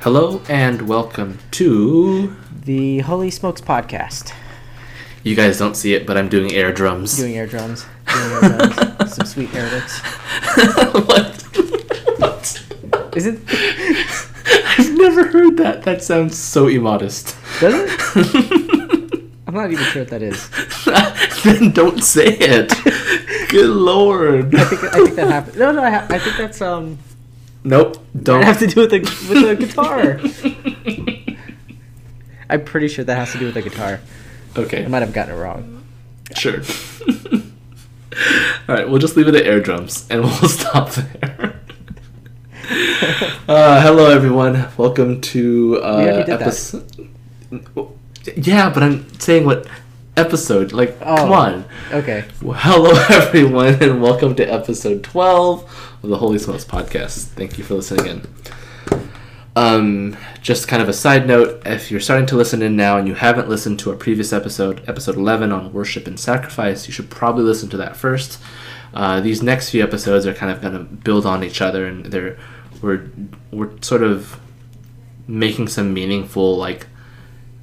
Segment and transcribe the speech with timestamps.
[0.00, 2.34] Hello and welcome to.
[2.64, 4.32] The Holy Smokes podcast.
[5.22, 7.16] You guys don't see it, but I'm doing air drums.
[7.18, 7.84] Doing air drums.
[8.12, 9.14] Doing air drums.
[9.14, 10.00] Some sweet air licks.
[11.06, 11.42] what?
[12.18, 13.16] what?
[13.16, 13.40] Is it?
[14.78, 15.82] I've never heard that.
[15.82, 17.36] That sounds so immodest.
[17.60, 19.30] Does it?
[19.46, 20.48] I'm not even sure what that is.
[21.42, 22.72] then don't say it.
[23.50, 24.54] Good lord.
[24.54, 25.58] I think I think that happened.
[25.58, 26.98] No, no, I, ha- I think that's um.
[27.62, 27.94] Nope.
[28.14, 30.20] Don't Don't have to do with the with the guitar.
[32.50, 34.00] I'm pretty sure that has to do with the guitar.
[34.56, 34.84] Okay.
[34.84, 35.84] I might have gotten it wrong.
[36.34, 36.60] Sure.
[38.68, 41.60] All right, we'll just leave it at air drums, and we'll stop there.
[43.48, 44.68] uh, hello, everyone.
[44.76, 46.42] Welcome to uh, We already did that.
[46.42, 47.08] episode.
[48.36, 49.66] Yeah, but I'm saying what
[50.16, 50.72] episode?
[50.72, 51.16] Like, Oh.
[51.16, 51.64] come on.
[51.92, 52.24] Okay.
[52.42, 57.26] Well, hello, everyone, and welcome to episode 12 of the Holy Smokes podcast.
[57.28, 58.22] Thank you for listening in.
[59.56, 63.08] Um, just kind of a side note if you're starting to listen in now and
[63.08, 67.10] you haven't listened to our previous episode, episode 11 on worship and sacrifice, you should
[67.10, 68.40] probably listen to that first.
[68.94, 72.06] Uh, these next few episodes are kind of going to build on each other, and
[72.06, 72.36] they're
[72.82, 73.08] we're
[73.52, 74.40] we're sort of
[75.28, 76.86] making some meaningful like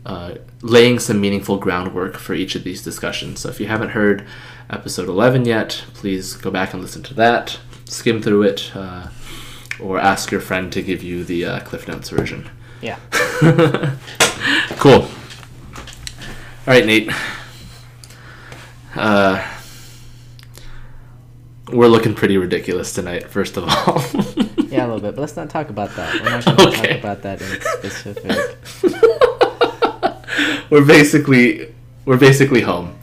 [0.06, 3.40] uh, laying some meaningful groundwork for each of these discussions.
[3.42, 4.26] So if you haven't heard
[4.70, 9.08] episode 11 yet, please go back and listen to that, skim through it, uh,
[9.80, 12.50] or ask your friend to give you the uh, Cliff Notes version.
[12.82, 12.98] Yeah.
[14.80, 15.02] cool.
[15.04, 17.12] All right, Nate.
[18.96, 19.46] Uh,
[21.72, 24.02] we're looking pretty ridiculous tonight, first of all.
[24.68, 26.14] Yeah, a little bit, but let's not talk about that.
[26.22, 26.88] We're not going to Okay.
[26.90, 28.58] talk about that in specific.
[30.70, 31.74] We're basically
[32.06, 32.98] we're basically home.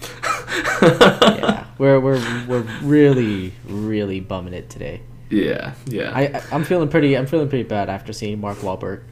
[0.82, 5.02] Yeah, we're we're we're really really bumming it today.
[5.30, 6.12] Yeah, yeah.
[6.14, 9.02] I I'm feeling pretty I'm feeling pretty bad after seeing Mark Wahlberg.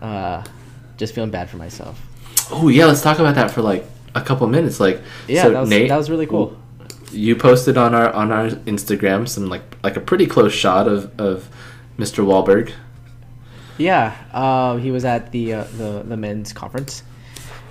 [0.00, 0.44] Uh,
[0.96, 2.00] just feeling bad for myself.
[2.50, 3.84] oh yeah, let's talk about that for like
[4.14, 4.80] a couple minutes.
[4.80, 6.56] Like, Yeah, so that was Nate, that was really cool.
[7.10, 11.18] You posted on our on our Instagram some like like a pretty close shot of
[11.18, 11.48] of
[11.98, 12.24] Mr.
[12.24, 12.72] Wahlberg.
[13.78, 17.02] Yeah, uh, he was at the uh, the the men's conference.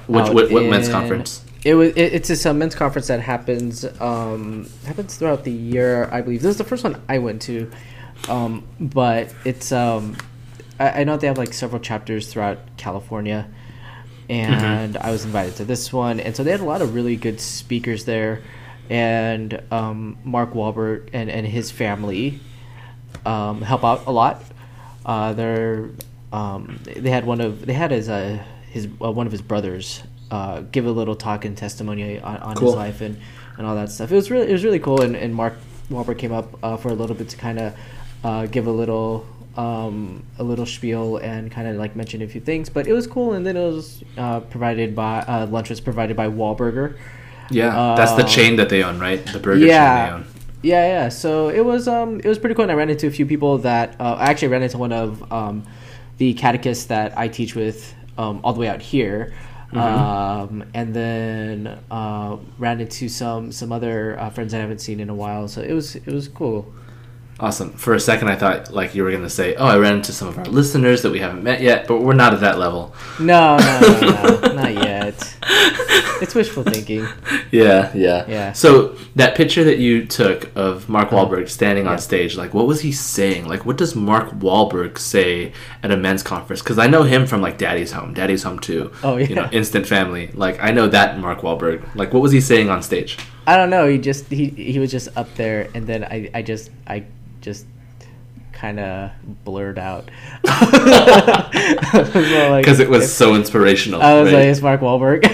[0.07, 1.43] Which what, what men's conference?
[1.63, 6.09] It was it, it's just a men's conference that happens um, happens throughout the year.
[6.11, 7.69] I believe this is the first one I went to,
[8.29, 10.15] um, but it's um,
[10.79, 13.49] I, I know they have like several chapters throughout California,
[14.29, 17.17] and I was invited to this one, and so they had a lot of really
[17.17, 18.43] good speakers there,
[18.89, 22.39] and um, Mark Wahlberg and and his family
[23.25, 24.41] um, help out a lot.
[25.05, 25.89] Uh, they're
[26.31, 30.03] um, they had one of they had as uh, his uh, one of his brothers
[30.31, 32.69] uh, give a little talk and testimony on, on Cool.
[32.69, 33.17] his life and,
[33.57, 34.11] and all that stuff.
[34.11, 35.01] It was really it was really cool.
[35.01, 35.55] And, and Mark
[35.89, 37.75] Wahlberg came up uh, for a little bit to kind of
[38.23, 42.41] uh, give a little um, a little spiel and kind of like mention a few
[42.41, 42.69] things.
[42.69, 43.33] But it was cool.
[43.33, 46.97] And then it was uh, provided by uh, lunch was provided by Wahlburger.
[47.49, 49.25] Yeah, that's the chain that they own, right?
[49.25, 50.05] The burger chain yeah.
[50.05, 50.25] they own.
[50.63, 51.09] Yeah, yeah.
[51.09, 52.63] So it was um it was pretty cool.
[52.63, 55.31] And I ran into a few people that uh, I actually ran into one of
[55.31, 55.63] um,
[56.17, 59.33] the catechists that I teach with um, all the way out here.
[59.73, 65.09] Um, and then uh, ran into some some other uh, friends I haven't seen in
[65.09, 65.47] a while.
[65.47, 66.73] So it was it was cool.
[67.39, 67.71] Awesome.
[67.73, 70.27] For a second, I thought like you were gonna say, "Oh, I ran into some
[70.27, 72.95] of our listeners that we haven't met yet," but we're not at that level.
[73.19, 75.35] No, no, no, no not yet.
[76.19, 77.05] It's wishful thinking.
[77.49, 78.51] Yeah, yeah, Yeah.
[78.51, 82.81] So that picture that you took of Mark Wahlberg standing on stage, like, what was
[82.81, 83.47] he saying?
[83.47, 86.61] Like, what does Mark Wahlberg say at a men's conference?
[86.61, 88.91] Because I know him from like Daddy's Home, Daddy's Home Two.
[89.01, 89.27] Oh, yeah.
[89.27, 89.49] You know.
[89.53, 90.29] Instant Family.
[90.33, 91.95] Like, I know that Mark Wahlberg.
[91.95, 93.17] Like, what was he saying on stage?
[93.45, 93.87] I don't know.
[93.87, 97.05] He just he he was just up there, and then I I just I
[97.41, 97.65] just
[98.53, 99.11] kind of
[99.43, 100.09] blurred out
[100.41, 101.51] Because
[102.57, 104.01] because it was so inspirational.
[104.01, 104.39] I was right?
[104.39, 105.19] like, it's Mark Wahlberg.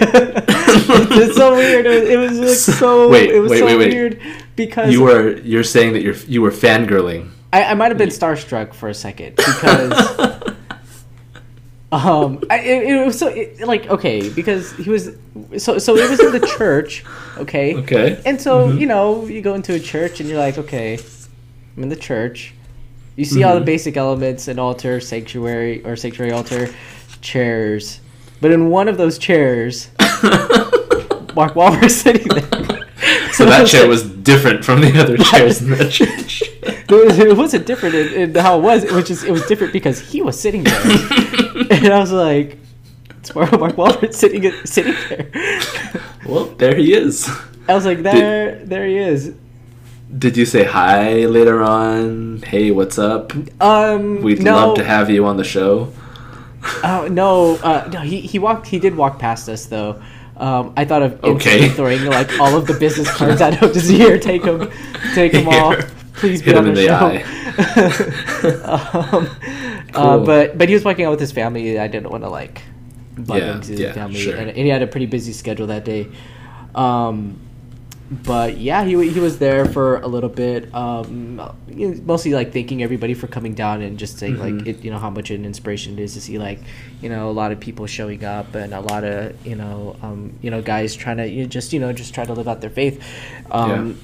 [0.76, 1.86] it's so weird.
[1.86, 3.10] It was, it was like so.
[3.10, 3.94] Wait, it was wait, so wait, wait.
[3.94, 4.22] weird
[4.56, 7.30] because you were you're saying that you're you were fangirling.
[7.54, 10.54] I, I might have been starstruck for a second because
[11.92, 15.12] um I, it, it was so it, like okay because he was
[15.58, 17.06] so so it was in the church
[17.38, 18.20] okay Okay.
[18.26, 20.98] and so you know you go into a church and you're like okay
[21.76, 22.54] I'm in the church
[23.16, 23.66] you see all the mm-hmm.
[23.66, 26.70] basic elements an altar sanctuary or sanctuary altar
[27.22, 28.00] chairs
[28.42, 29.90] but in one of those chairs
[31.36, 32.74] Mark Wahlberg's sitting there
[33.34, 36.44] So that chair like- was different from the other chairs in the church.
[36.44, 38.84] it was- it wasn't different in, in how it was.
[38.84, 40.82] It was just it was different because he was sitting there,
[41.72, 42.58] and I was like,
[43.18, 45.30] "It's Mark, Mark Wahlberg sitting sitting there."
[46.26, 47.28] well, there he is.
[47.68, 49.34] I was like, "There, there he is."
[50.16, 52.42] Did you say hi later on?
[52.44, 53.34] Hey, what's up?
[53.62, 55.92] Um, We'd no, love to have you on the show.
[56.84, 58.68] Oh no, uh, no, he he walked.
[58.68, 60.02] He did walk past us though.
[60.38, 61.70] Um, I thought of Okay.
[61.70, 63.74] throwing like all of the business cards at him.
[63.74, 64.70] Just here, take them,
[65.14, 65.76] take them all.
[66.14, 68.64] Please be Hit on him the, in the show.
[68.64, 69.30] um,
[69.94, 71.80] uh, but but he was walking out with his family.
[71.80, 72.62] I didn't want to like
[73.18, 74.36] butt Yeah, into his yeah, family, sure.
[74.36, 76.08] and, and he had a pretty busy schedule that day.
[76.76, 77.40] Um,
[78.24, 80.74] but yeah, he, he was there for a little bit.
[80.74, 81.38] Um,
[82.06, 84.58] mostly like thanking everybody for coming down and just saying Mm-hmm.
[84.60, 86.60] like it, you know how much an inspiration it is to see like
[87.02, 90.38] you know a lot of people showing up and a lot of you know um,
[90.42, 92.62] you know guys trying to you know, just you know just try to live out
[92.62, 93.04] their faith.
[93.52, 93.98] Um,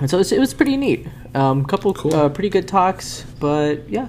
[0.00, 1.08] And so it's, it was pretty neat.
[1.34, 2.14] Um, couple Cool.
[2.14, 4.06] uh, pretty good talks, but yeah,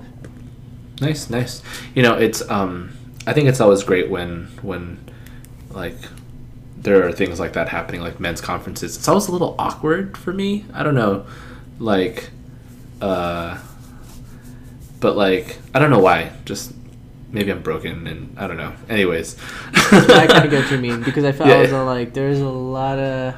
[1.02, 1.62] Nice, nice.
[1.96, 2.92] You know, it's um
[3.26, 4.98] I think it's always great when when
[5.72, 5.98] like
[6.82, 8.98] there are things like that happening like men's conferences.
[8.98, 10.66] It's always a little awkward for me.
[10.74, 11.26] I don't know.
[11.80, 12.30] Like
[13.02, 13.58] uh
[15.00, 16.32] but like I don't know why.
[16.46, 16.74] Just
[17.32, 18.74] maybe I'm broken and I don't know.
[18.90, 19.38] Anyways.
[19.74, 22.40] I kind of get what you mean because I felt I was all like there's
[22.40, 23.36] a lot of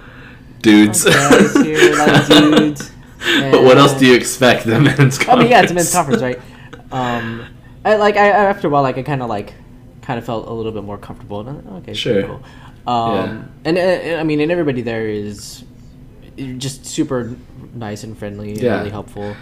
[0.61, 1.03] dudes.
[1.03, 2.91] guys here, a lot of dudes.
[3.51, 5.27] but what else do you expect the men's conference?
[5.29, 6.39] I mean, yeah, it's a men's conference, right?
[6.91, 7.45] Um,
[7.85, 9.53] I like I after a while, like I kind of like
[10.01, 11.41] kind of felt a little bit more comfortable.
[11.41, 12.23] And, I'm like, okay, Sure.
[12.23, 12.43] cool.
[12.87, 15.63] Um, and uh, I mean, and everybody there is
[16.57, 17.35] just super
[17.73, 18.77] nice and friendly, and Yeah.
[18.79, 19.35] really helpful.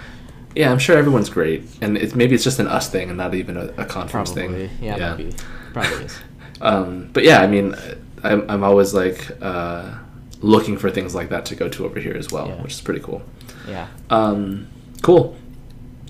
[0.56, 3.36] Yeah, I'm sure everyone's great, and it's maybe it's just an us thing and not
[3.36, 4.78] even a, a conference Probably, thing.
[4.82, 5.34] yeah, maybe,
[5.74, 6.18] probably is.
[6.62, 7.74] Um, but yeah, I mean,
[8.22, 9.94] I'm, I'm always like uh,
[10.42, 12.62] looking for things like that to go to over here as well, Yeah.
[12.62, 13.22] which is pretty cool.
[13.66, 14.68] Yeah, Um,
[15.02, 15.38] cool,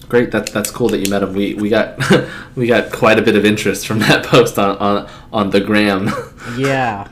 [0.10, 0.32] great.
[0.32, 1.34] That that's cool that you met him.
[1.34, 1.98] We we got
[2.56, 6.10] we got quite a bit of interest from that post on on on the gram.
[6.58, 7.08] yeah.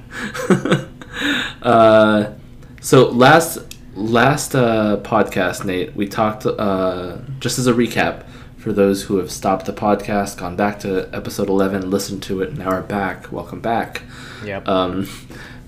[1.62, 2.34] uh,
[2.82, 3.60] so last
[3.96, 8.26] last uh, podcast, Nate, we talked uh, just as a recap
[8.58, 12.50] for those who have stopped the podcast, gone back to episode eleven, listened to it,
[12.50, 13.32] and now are back.
[13.32, 14.02] Welcome back.
[14.44, 14.68] Yep.
[14.68, 15.08] Um,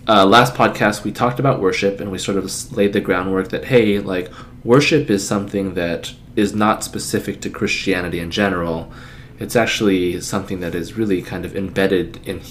[0.08, 3.66] uh, last podcast, we talked about worship, and we sort of laid the groundwork that
[3.66, 4.32] hey, like
[4.64, 8.92] worship is something that is not specific to Christianity in general.
[9.40, 12.42] It's actually something that is really kind of embedded in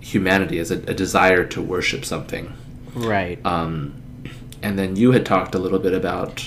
[0.00, 2.52] humanity as a, a desire to worship something.
[2.94, 3.38] right.
[3.44, 3.94] Um,
[4.62, 6.44] and then you had talked a little bit about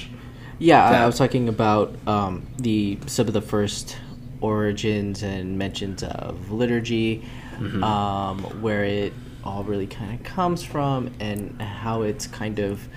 [0.59, 1.01] Yeah, I- that.
[1.03, 3.97] I was talking about um, the some of the first
[4.41, 7.23] origins and mentions of liturgy,
[7.59, 7.83] Mm-hmm.
[7.83, 9.13] um, where it
[9.43, 12.87] all really kind of comes from, and how it's kind of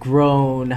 [0.00, 0.76] grown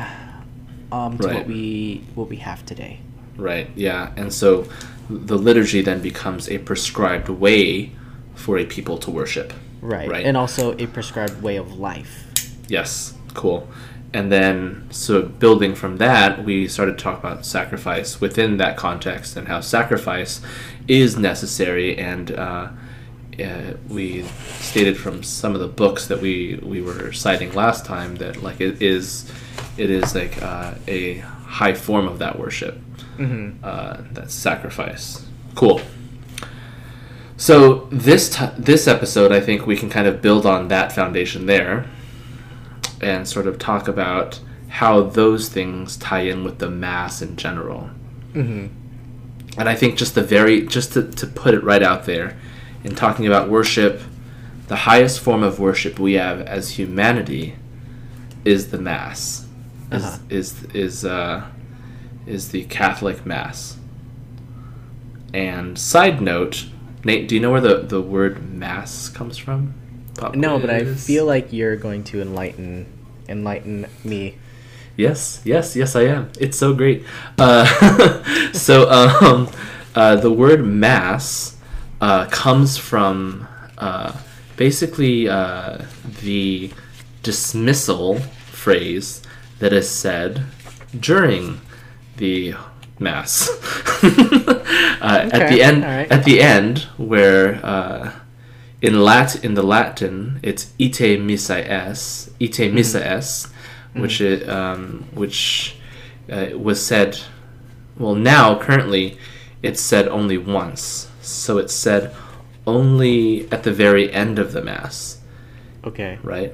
[0.91, 2.99] um, to what we what we have today.
[3.37, 4.67] right, yeah, and so
[5.09, 7.91] the liturgy then becomes a prescribed way
[8.33, 9.53] for a people to worship.
[9.81, 10.09] Right.
[10.09, 10.25] Right.
[10.25, 12.25] and also a prescribed way of life.
[12.67, 13.67] Yes, cool.
[14.13, 19.35] And then, so building from that, we started to talk about sacrifice within that context
[19.35, 20.41] and how sacrifice
[20.87, 21.97] is necessary.
[21.97, 22.69] And uh,
[23.39, 24.23] uh, we
[24.59, 28.61] stated from some of the books that we, we were citing last time that like
[28.61, 29.31] it is
[29.77, 32.79] it is like uh, a high form of that worship.
[33.17, 33.63] Mm-hmm.
[33.63, 35.25] Uh, that's sacrifice.
[35.55, 35.81] Cool.
[37.37, 41.45] So this t- this episode, I think we can kind of build on that foundation
[41.45, 41.85] there,
[43.01, 44.39] and sort of talk about
[44.69, 47.89] how those things tie in with the mass in general.
[48.33, 48.67] Mm-hmm.
[49.57, 52.37] And I think just the very just to, to put it right out there,
[52.85, 53.99] in talking about worship,
[54.67, 57.55] the highest form of worship we have as humanity
[58.45, 59.47] is the mass.
[59.91, 60.17] Is Uh-huh.
[60.29, 61.43] is is uh,
[62.27, 63.77] is the Catholic mass.
[65.33, 66.67] And side note,
[67.03, 69.73] Nate, do you know where the, the word mass comes from?
[70.17, 72.85] Pop No, but I feel like you're going to enlighten
[73.27, 74.37] enlighten me.
[74.95, 76.29] Yes, yes, yes, I am.
[76.39, 77.03] It's so great.
[77.37, 77.65] Uh,
[78.53, 79.49] so, um,
[79.93, 81.54] uh, the word mass
[82.01, 83.47] uh, comes from
[83.77, 84.13] uh,
[84.57, 85.79] basically uh,
[86.21, 86.71] the
[87.23, 88.19] dismissal
[88.51, 89.21] phrase
[89.59, 90.43] that is said
[90.99, 91.61] during
[92.17, 92.55] the
[92.99, 93.49] mass.
[94.03, 96.11] uh, At the end, alright.
[96.11, 98.11] at the end, where uh,
[98.81, 103.51] in Lat in the Latin it's ite missa es, ite missa es,
[103.93, 105.75] which it, um, which
[106.31, 107.19] uh, was said.
[107.97, 109.17] Well, now currently,
[109.63, 111.09] it's said only once.
[111.25, 112.13] So it's said
[112.67, 115.19] only at the very end of the mass,
[115.83, 116.17] Okay.
[116.23, 116.53] right?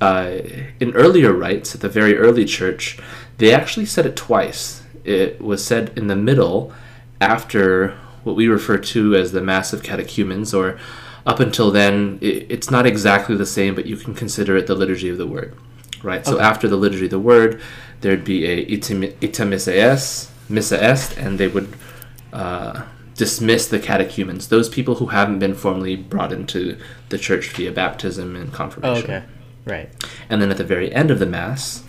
[0.00, 0.38] Uh,
[0.80, 2.98] in earlier rites, at the very early church,
[3.38, 4.82] they actually said it twice.
[5.04, 6.72] It was said in the middle,
[7.20, 10.78] after what we refer to as the Mass of Catechumens, or
[11.26, 14.74] up until then, it, it's not exactly the same, but you can consider it the
[14.74, 15.54] Liturgy of the Word,
[16.02, 16.24] right?
[16.26, 17.60] So after the Liturgy of the Word,
[18.00, 21.68] there'd be a ita, ita missa est, missa est, and they would
[22.32, 22.82] uh,
[23.14, 26.76] dismiss the catechumens, those people who haven't been formally brought into
[27.10, 29.04] the church via baptism and Oh, confirmation.
[29.04, 29.22] okay.
[29.64, 29.88] Right.
[30.28, 31.84] And then at the very end of the Mass,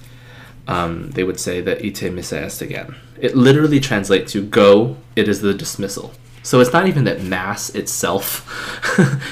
[0.68, 2.96] um, they would say that ite missa est again.
[3.20, 6.14] It literally translates to go, it is the dismissal.
[6.44, 8.46] So it's not even that Mass itself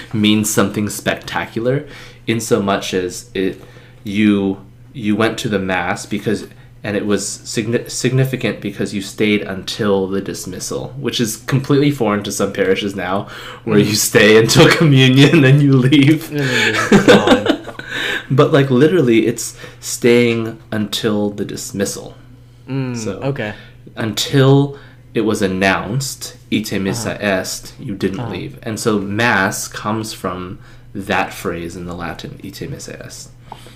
[0.14, 1.88] means something spectacular,
[2.26, 3.62] in so much as it
[4.04, 6.48] you you went to the Mass because
[6.84, 12.24] and it was signi- significant because you stayed until the dismissal, which is completely foreign
[12.24, 13.30] to some parishes now,
[13.64, 13.86] where mm.
[13.86, 16.30] you stay until communion and you leave.
[16.32, 17.54] And then it's gone.
[18.30, 22.16] But like literally, it's staying until the dismissal.
[22.68, 23.54] Mm, So okay.
[23.96, 24.78] until
[25.14, 27.40] it was announced, ite missa uh-huh.
[27.40, 28.32] est, you didn't uh-huh.
[28.32, 28.60] leave.
[28.64, 30.60] And so mass comes from
[30.94, 33.30] that phrase in the Latin, ite missa est.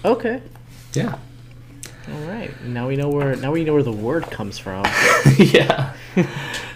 [0.04, 0.42] Okay.
[0.94, 1.18] Yeah.
[2.14, 2.52] All right.
[2.64, 4.86] Now we know where now we know where the word comes from.
[5.38, 5.94] yeah.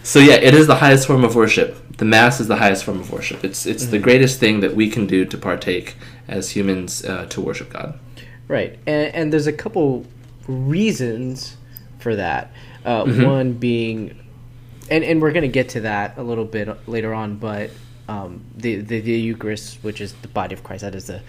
[0.04, 1.98] So yeah, it is the highest form of worship.
[1.98, 3.44] The mass is the highest form of worship.
[3.44, 5.96] It's it's the greatest thing that we can do to partake
[6.28, 7.98] as humans uh, to worship God.
[8.48, 10.06] Right, and, and there's a couple
[10.48, 11.56] reasons
[12.00, 12.52] for that.
[12.84, 13.24] Uh, Mm-hmm.
[13.24, 14.20] One being,
[14.90, 17.70] and, and we're gonna get to that a little bit later on, but
[18.10, 21.22] um, the, the the Eucharist, which is the body of Christ, that is the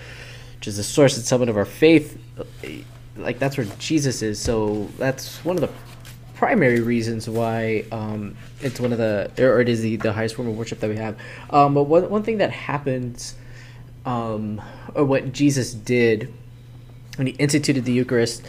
[0.57, 2.19] which is the source and summit of our faith.
[3.17, 4.41] Like that's where Jesus is.
[4.41, 5.71] So that's one of the
[6.43, 10.49] primary reasons why um, it's one of the or it is the, the highest form
[10.49, 11.17] of worship that we have.
[11.51, 13.37] Um, but one one thing that happens,
[14.05, 14.61] um,
[14.95, 16.33] or what Jesus did
[17.17, 18.45] when he instituted the Eucharist,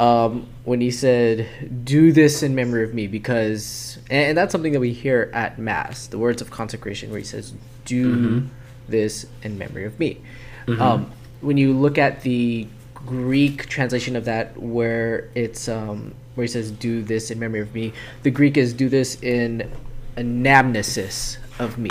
[0.00, 1.46] um, when he said,
[1.84, 5.56] "Do this in memory of me," because and, and that's something that we hear at
[5.56, 7.52] Mass, the words of consecration, where he says,
[7.84, 8.48] "Do
[8.88, 10.20] this in memory of me."
[10.68, 12.66] Um, when you look at the
[13.06, 17.74] Greek translation of that, where it's um, where he says, "Do this in memory of
[17.74, 17.92] me,"
[18.22, 19.70] the Greek is "Do this in
[20.16, 21.90] anamnesis of me,"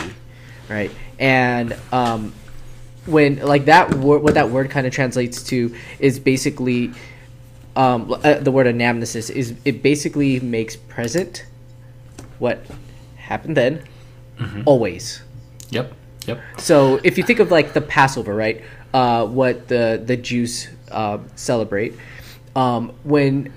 [0.70, 0.92] right?
[1.18, 2.34] And um,
[3.06, 6.92] when like that word what that word kind of translates to is basically
[7.75, 11.46] um, uh, the word anamnesis is it basically makes present
[12.39, 12.63] what
[13.16, 13.84] happened then
[14.66, 15.22] always
[15.72, 15.94] Yep.
[16.25, 16.39] Yep.
[16.58, 18.63] so if you think of like the passover right
[18.94, 21.93] uh, what the the jews uh, celebrate
[22.55, 23.53] um, when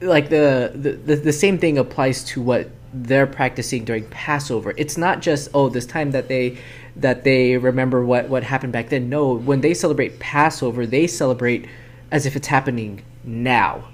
[0.00, 4.74] like the, the the same thing applies to what they're practicing during Passover.
[4.76, 6.58] It's not just oh this time that they
[6.96, 9.08] that they remember what what happened back then.
[9.08, 11.66] No, when they celebrate Passover, they celebrate
[12.10, 13.88] as if it's happening now.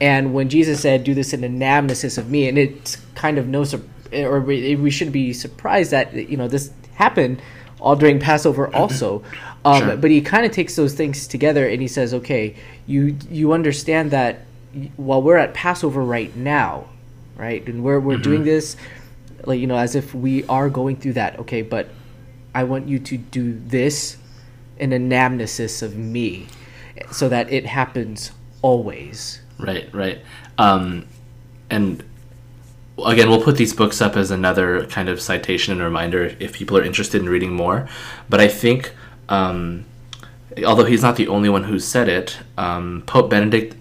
[0.00, 3.64] And when Jesus said, "Do this in anamnesis of me," and it's kind of no
[4.12, 7.40] or we, we should be surprised that you know this happened
[7.80, 9.22] all during Passover also.
[9.66, 9.96] Um, Sure.
[9.96, 12.54] But he kind of takes those things together and he says, "Okay,
[12.86, 14.42] you you understand that
[14.96, 16.84] while we're at Passover right now,
[17.36, 18.76] right, and we're we're doing this,
[19.44, 21.38] like you know, as if we are going through that.
[21.40, 21.88] Okay, but
[22.54, 24.18] I want you to do this
[24.78, 26.46] in anamnesis of me,
[27.10, 28.30] so that it happens
[28.62, 30.20] always." Right, right.
[30.58, 31.06] Um,
[31.70, 32.04] and
[33.04, 36.76] again, we'll put these books up as another kind of citation and reminder if people
[36.76, 37.88] are interested in reading more.
[38.28, 38.92] But I think,
[39.28, 39.84] um,
[40.64, 43.76] although he's not the only one who said it, um, Pope Benedict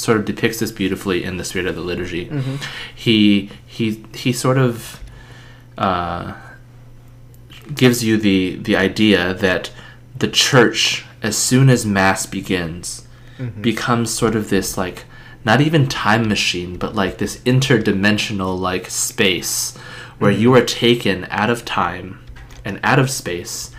[0.00, 2.30] sort of depicts this beautifully in the Spirit of the Liturgy.
[2.94, 5.00] He he he sort of
[5.78, 6.34] uh,
[7.74, 9.70] gives you the the idea that
[10.16, 13.06] the church, as soon as Mass begins,
[13.62, 15.04] becomes sort of this like
[15.44, 19.76] not even time machine, but like this interdimensional like space
[20.18, 22.20] where you are taken out of time
[22.64, 23.70] and out of space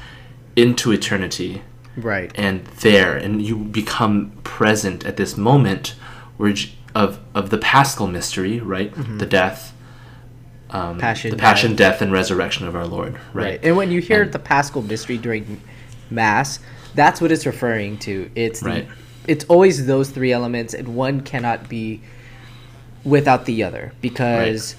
[0.55, 1.61] into eternity
[1.97, 2.31] Right.
[2.35, 5.95] and there and you become present at this moment
[6.37, 6.53] where
[6.95, 9.73] of of the paschal mystery right the death
[10.69, 11.93] um, Passion, the passion death.
[11.95, 13.59] death and resurrection of our lord right, Right.
[13.63, 15.61] And when you hear And- the Paschal mystery during
[16.09, 16.59] Mass,
[16.95, 18.29] that's what it's referring to.
[18.35, 18.87] It's the, Right.
[19.27, 22.01] it's always those three elements, and one cannot be
[23.03, 24.75] without the other because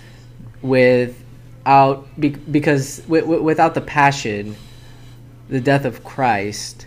[0.62, 4.56] without be, because w- w- without the passion,
[5.52, 6.86] the death of Christ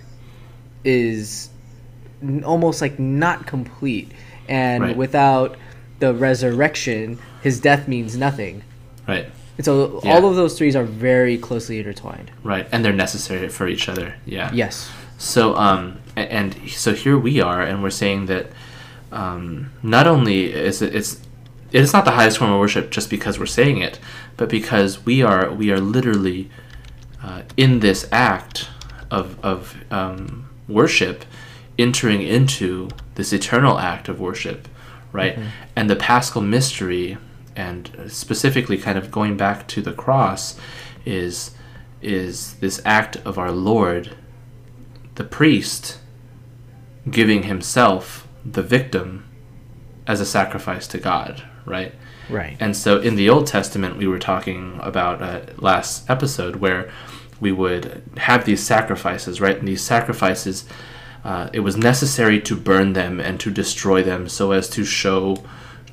[0.83, 1.49] is
[2.43, 4.11] almost like not complete,
[4.49, 4.97] and Right.
[4.97, 5.55] without
[5.99, 8.63] the resurrection, his death means nothing.
[9.07, 10.11] right And so Yeah.
[10.13, 12.31] all of those threes are very closely intertwined.
[12.43, 14.89] right and they're necessary for each other yeah Yes.
[15.17, 18.47] So, um, and so here we are, and we're saying that
[19.13, 21.11] um, not only is it, it's
[21.71, 23.99] it's not the highest form of worship just because we're saying it,
[24.37, 26.49] but because we are we are literally
[27.25, 28.69] uh, in this act
[29.09, 31.25] of of um, worship,
[31.79, 34.67] entering into this eternal act of worship,
[35.11, 35.39] right?
[35.75, 37.17] And the Paschal mystery
[37.55, 40.59] and specifically kind of going back to the cross
[41.03, 41.55] is
[41.99, 44.15] is this act of our Lord,
[45.15, 45.97] the priest,
[47.09, 49.25] giving himself, the victim,
[50.05, 51.95] as a sacrifice to God, right?
[52.29, 52.57] Right.
[52.59, 56.91] And so in the Old Testament, we were talking about uh, last episode where
[57.39, 59.57] we would have these sacrifices, right?
[59.57, 60.65] And these sacrifices,
[61.23, 65.43] uh, it was necessary to burn them and to destroy them so as to show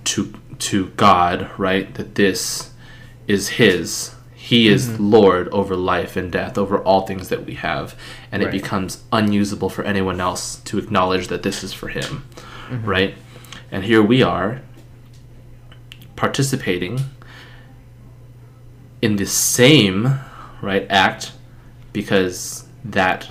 [0.05, 2.71] to to God, right, that this
[3.27, 4.15] is His.
[4.35, 5.11] He is mm-hmm.
[5.11, 7.97] Lord over life and death, over all things that we have,
[8.31, 8.55] and Right.
[8.55, 12.25] it becomes unusable for anyone else to acknowledge that this is for Him,
[12.69, 12.85] mm-hmm.
[12.85, 13.15] right?
[13.71, 14.61] And here we are
[16.17, 17.09] participating mm-hmm.
[19.01, 20.21] in the same
[20.63, 21.33] right act
[21.93, 23.31] because that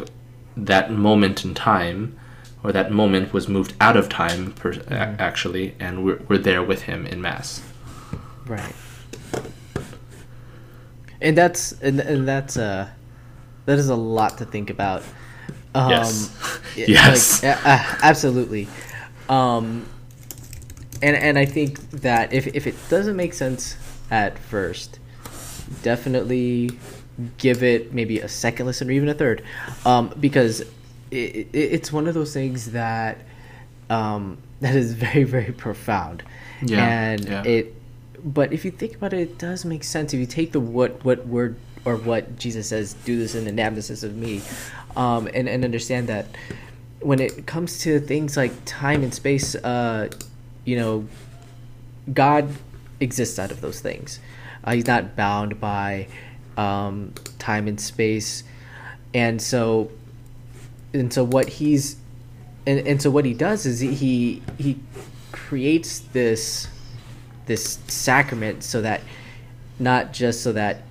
[0.55, 2.15] that moment in time
[2.63, 6.61] or that moment was moved out of time per, a- actually and we're, we're there
[6.61, 7.63] with him in mass
[8.45, 8.73] Right.
[11.21, 12.89] And that's and, and that's uh
[13.65, 15.03] that is a lot to think about.
[15.75, 16.37] Um, Yes.
[16.75, 17.43] Yes.
[17.43, 18.67] like, uh, absolutely.
[19.29, 19.85] Um,
[21.01, 23.77] and and I think that if if it doesn't make sense
[24.09, 24.99] at first,
[25.83, 26.71] definitely
[27.37, 29.43] give it maybe a second listen or even a third,
[29.85, 30.61] um, because
[31.11, 33.19] it, it, it's one of those things that
[33.89, 36.23] um, that is very very profound.
[36.63, 37.43] Yeah, And yeah.
[37.43, 37.75] it,
[38.23, 40.13] but if you think about it, it does make sense.
[40.13, 43.51] If you take the what what word or what Jesus says, do this in the
[43.51, 44.41] anamnesis of me,
[44.95, 46.27] um, and and understand that
[47.01, 50.09] when it comes to things like time and space, uh,
[50.65, 51.07] you know,
[52.13, 52.49] God
[52.99, 54.19] exists out of those things.
[54.63, 56.07] Uh, he's not bound by
[56.61, 58.43] um, time and space,
[59.13, 59.91] and so
[60.93, 61.95] and so what he's
[62.67, 64.77] and, and so what he does is he he,
[65.31, 66.67] creates this
[67.45, 68.99] this sacrament so that
[69.79, 70.81] not just so that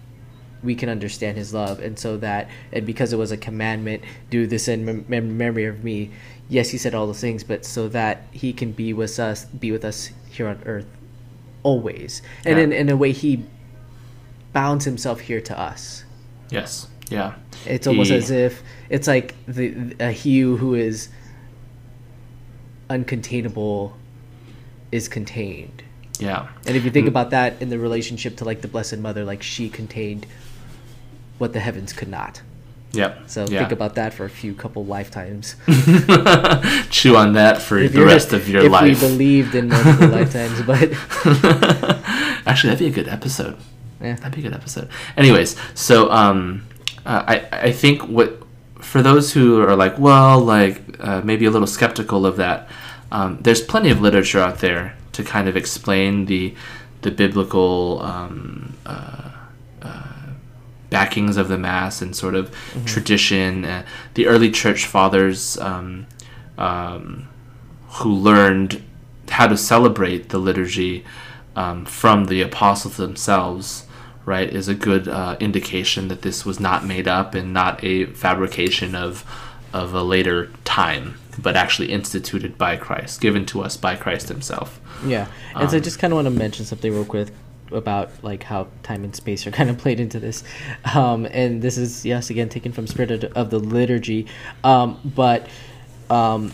[0.62, 4.46] we can understand his love and so that and because it was a commandment do
[4.46, 6.10] this in mem- memory of me.
[6.48, 9.70] Yes he said all those things but so that he can be with us be
[9.72, 10.86] with us here on earth
[11.62, 12.22] always.
[12.46, 12.64] And Yeah.
[12.64, 13.44] in, in a way he
[14.52, 16.04] bounds himself here to us.
[16.50, 16.88] Yes.
[17.08, 17.34] Yeah.
[17.66, 21.08] It's almost He- as if it's like the a he who is
[22.88, 23.92] uncontainable
[24.90, 25.82] is contained.
[26.18, 26.48] Yeah.
[26.66, 27.10] And if you think mm.
[27.10, 30.26] about that in the relationship to like the blessed mother like she contained
[31.38, 32.42] what the heavens could not.
[32.92, 33.30] Yep.
[33.30, 33.60] So yeah.
[33.60, 35.54] think about that for a few couple lifetimes.
[36.90, 38.82] Chew on that for If the rest of your if life.
[38.82, 40.92] we believed in multiple lifetimes but
[42.46, 43.56] actually that'd be a good episode
[44.00, 44.88] yeah That'd be a good episode.
[45.16, 46.66] Anyways, so um,
[47.04, 48.42] uh, I I think what
[48.80, 52.68] for those who are like, well, like uh, maybe a little skeptical of that,
[53.12, 56.54] um, there's plenty of literature out there to kind of explain the
[57.02, 59.30] the biblical um, uh,
[59.82, 60.12] uh,
[60.90, 63.64] backings of the mass and sort of tradition.
[63.64, 63.84] Uh,
[64.14, 66.06] the early church fathers um,
[66.58, 67.28] um,
[67.88, 68.82] who learned
[69.30, 71.04] how to celebrate the liturgy
[71.56, 73.86] um, from the apostles themselves,
[74.30, 78.06] right, is a good uh, indication that this was not made up and not a
[78.06, 79.24] fabrication of
[79.72, 84.80] of a later time, but actually instituted by Christ, given to us by Christ Himself.
[85.04, 87.28] Yeah, and so I Um, just kind of want to mention something real quick
[87.72, 90.44] about like how time and space are kind of played into this,
[90.94, 94.26] um, and this is yes again taken from Spirit of, of the Liturgy,
[94.64, 95.48] um, but
[96.08, 96.52] um,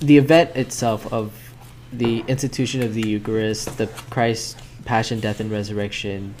[0.00, 1.32] the event itself of
[1.92, 6.34] the institution of the Eucharist, the Christ Passion, Death, and Resurrection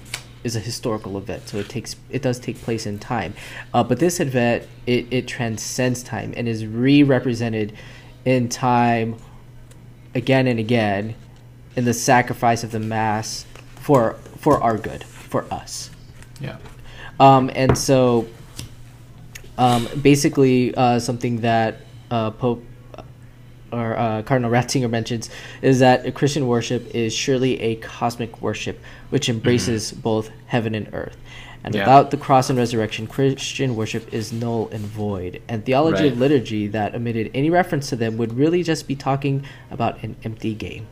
[0.48, 3.32] is a historical event so it takes it does take place in time
[3.74, 7.72] uh, but this event it, it transcends time and is re-represented
[8.24, 9.14] in time
[10.14, 11.14] again and again
[11.76, 13.44] in the sacrifice of the mass
[13.76, 15.90] for for our good for us
[16.40, 16.56] Yeah.
[17.20, 18.26] um, and so
[19.58, 21.76] um, basically uh, something that
[22.10, 22.64] uh, pope
[23.72, 25.28] or uh, cardinal ratzinger mentions
[25.62, 28.78] is that christian worship is surely a cosmic worship
[29.10, 31.16] which embraces both heaven and earth
[31.64, 31.82] and Yeah.
[31.82, 36.66] without the cross and resurrection christian worship is null and void and theology of liturgy
[36.68, 40.86] that omitted any reference to them would really just be talking about an empty game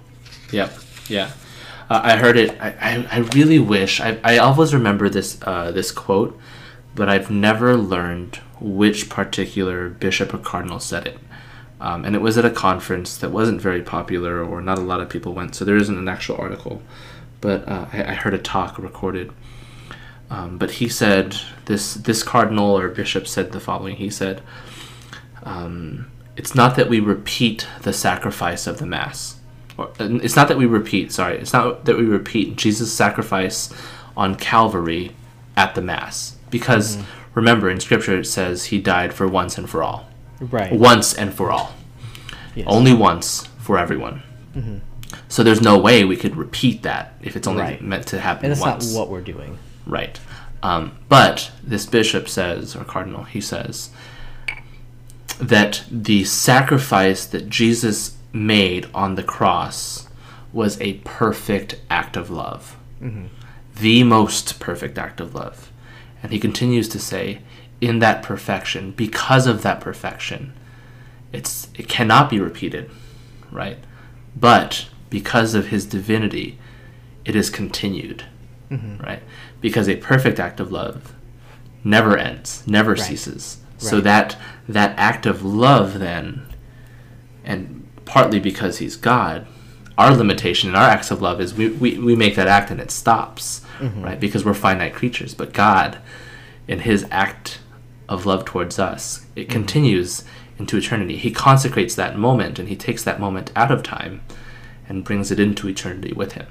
[0.52, 0.72] Yep.
[1.08, 1.30] Yeah.
[1.88, 2.60] Uh, I heard it.
[2.60, 4.00] I, I, I really wish.
[4.00, 6.38] I, I always remember this uh, this quote,
[6.94, 11.18] but I've never learned which particular bishop or cardinal said it.
[11.80, 15.00] Um, and it was at a conference that wasn't very popular, or not a lot
[15.00, 15.54] of people went.
[15.54, 16.82] So there isn't an actual article,
[17.40, 19.32] but uh, I, I heard a talk recorded.
[20.30, 21.36] Um, but he said
[21.66, 23.96] this this cardinal or bishop said the following.
[23.96, 24.42] He said,
[25.42, 29.36] um, "It's not that we repeat the sacrifice of the mass."
[29.78, 33.72] or, it's not that we repeat, sorry, it's not that we repeat Jesus' sacrifice
[34.16, 35.12] on Calvary
[35.56, 36.36] at the Mass.
[36.50, 36.98] Because
[37.34, 40.08] remember, in Scripture it says he died for once and for all.
[40.40, 40.72] Right.
[40.72, 41.74] Once and for all.
[42.54, 42.66] Yes.
[42.68, 44.22] Only once for everyone.
[45.28, 47.82] So there's no way we could repeat that if it's only Right.
[47.82, 48.92] meant to happen and that's once.
[48.92, 49.58] not what we're doing.
[49.86, 50.18] Right.
[50.62, 53.90] Um, but this bishop says, or cardinal, he says,
[55.38, 60.08] that the sacrifice that Jesus made on the cross
[60.52, 62.76] was a perfect act of love.
[63.78, 65.70] The most perfect act of love.
[66.22, 67.40] And he continues to say,
[67.80, 70.52] in that perfection, because of that perfection,
[71.32, 72.90] it's it cannot be repeated,
[73.50, 73.78] right?
[74.34, 76.58] But because of his divinity,
[77.24, 78.24] it is continued
[78.70, 79.02] mm-hmm.
[79.02, 79.22] right?
[79.60, 81.14] Because a perfect act of love
[81.84, 83.00] never ends, never Right.
[83.00, 83.58] ceases.
[83.78, 84.04] So Right.
[84.04, 84.36] that
[84.68, 86.42] that act of love then,
[87.44, 89.46] and partly because he's God,
[89.96, 92.80] our limitation in our acts of love is we, we, we make that act and
[92.80, 94.02] it stops, mm-hmm.
[94.02, 94.18] right?
[94.18, 95.34] Because we're finite creatures.
[95.34, 95.98] But God,
[96.66, 97.60] in his act
[98.08, 100.24] of love towards us, it continues
[100.58, 101.16] into eternity.
[101.16, 104.22] He consecrates that moment and he takes that moment out of time
[104.88, 106.46] and brings it into eternity with him.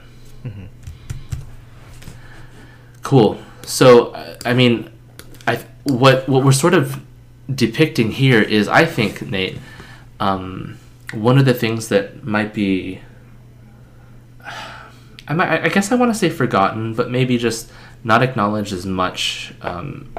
[3.01, 3.39] Cool.
[3.61, 4.13] So,
[4.45, 4.91] I mean,
[5.47, 7.01] I what what we're sort of
[7.53, 9.59] depicting here is, I think, Nate,
[10.19, 10.79] um,
[11.13, 13.01] one of the things that might be,
[15.27, 17.71] I might, I guess I want to say forgotten, but maybe just
[18.03, 20.11] not acknowledged as much um,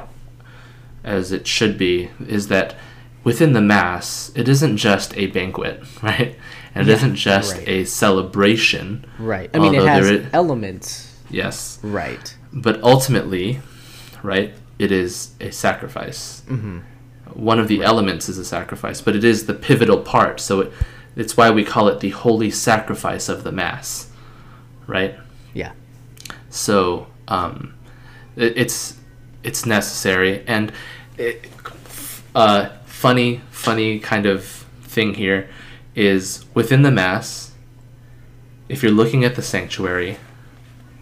[1.07, 2.75] as it should be, is that
[3.23, 6.35] within the mass, it isn't just a banquet, right?
[6.75, 7.67] And it Yeah, isn't just right.
[7.67, 9.05] a celebration.
[9.17, 9.49] Right.
[9.53, 11.15] I mean, it has there i- elements.
[11.29, 12.35] Yes Right.
[12.53, 13.59] but ultimately,
[14.23, 16.41] right, it is a sacrifice.
[16.47, 16.79] Mm-hmm.
[17.33, 20.39] One of the elements is a sacrifice, but it is the pivotal part.
[20.39, 20.71] So it,
[21.17, 24.09] it's why we call it the holy sacrifice of the Mass,
[24.87, 25.15] right?
[25.53, 25.71] Yeah.
[26.49, 27.73] So um,
[28.35, 28.95] it, it's
[29.43, 30.71] it's necessary and
[31.17, 31.47] it,
[32.35, 34.45] uh, funny funny kind of
[34.81, 35.49] thing here
[35.95, 37.51] is within the mass.
[38.69, 40.17] If you're looking at the sanctuary,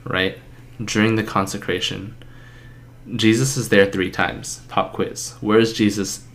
[0.03, 0.37] right
[0.83, 2.15] during the consecration,
[3.15, 4.61] Jesus is there three times.
[4.67, 5.33] Pop quiz.
[5.41, 6.25] Where is Jesus?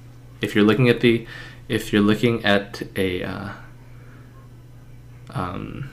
[0.40, 1.27] If you're looking at the,
[1.69, 3.49] if you're looking at a, uh,
[5.31, 5.90] um,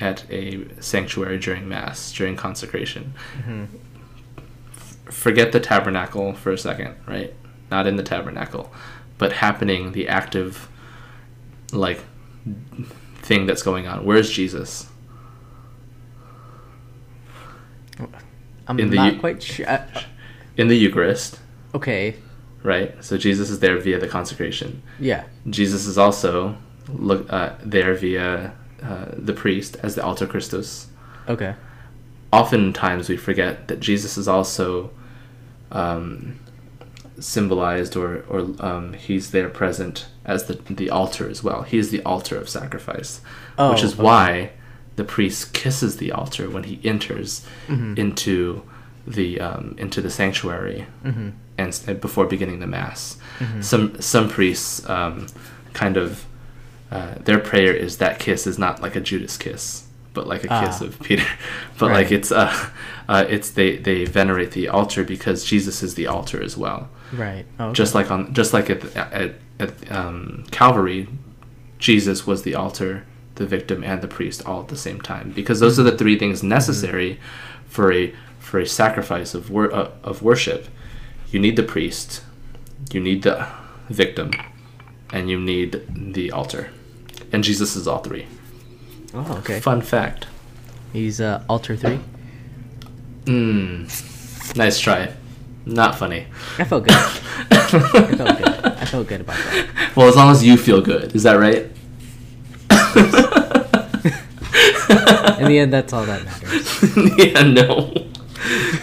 [0.00, 3.68] at a sanctuary during mass during consecration, f-
[5.10, 7.34] forget the tabernacle for a second, right?
[7.70, 8.72] Not in the tabernacle,
[9.18, 10.68] but happening the active,
[11.72, 12.00] like,
[13.22, 14.04] thing that's going on.
[14.04, 14.86] Where's Jesus?
[18.66, 19.66] I'm In the not U- quite sure.
[20.56, 21.40] In the Eucharist,
[21.74, 22.16] okay.
[22.62, 23.02] right?
[23.02, 24.82] So Jesus is there via the consecration.
[24.98, 25.24] Yeah.
[25.48, 26.56] Jesus is also
[26.88, 30.88] look uh, there via uh, the priest as the alter Christus.
[31.28, 31.54] Okay.
[32.32, 34.90] Oftentimes we forget that Jesus is also
[35.72, 36.38] um,
[37.18, 41.62] symbolized, or or um, he's there present as the the altar as well.
[41.62, 43.20] He is the altar of sacrifice,
[43.58, 44.02] Oh, which is okay.
[44.02, 44.50] why
[44.96, 48.62] the priest kisses the altar when he enters into
[49.06, 51.34] the um, into the sanctuary and,
[51.68, 53.16] s- and before beginning the mass.
[53.60, 55.26] Some some priests um,
[55.72, 56.26] kind of
[56.90, 60.48] uh, their prayer is that kiss is not like a Judas kiss, but like a
[60.48, 60.84] kiss Ah.
[60.86, 61.24] of Peter.
[61.78, 62.52] But like it's uh,
[63.08, 67.46] uh, it's they they venerate the altar because Jesus is the altar as well Right.
[67.58, 71.08] Oh, just like on just like at at, at um, Calvary,
[71.78, 73.04] Jesus was the altar,
[73.36, 76.18] the victim, and the priest all at the same time because those are the three
[76.18, 77.18] things necessary
[77.66, 80.66] for a for a sacrifice of wor- uh, of worship.
[81.30, 82.22] You need the priest,
[82.92, 83.46] you need the
[83.88, 84.30] victim,
[85.12, 85.82] and you need
[86.14, 86.70] the altar,
[87.32, 88.26] and Jesus is all three.
[89.14, 89.60] Oh, okay.
[89.60, 90.26] Fun fact.
[90.92, 92.00] He's uh, altar three.
[93.24, 95.12] Mm, nice try.
[95.66, 96.26] Not funny.
[96.58, 96.92] I felt good.
[96.94, 98.20] I felt good.
[98.64, 99.66] I felt good about that.
[99.96, 101.66] Well, as long as you feel good, is that right?
[105.40, 106.96] In the end, that's all that matters.
[107.18, 107.92] yeah, no.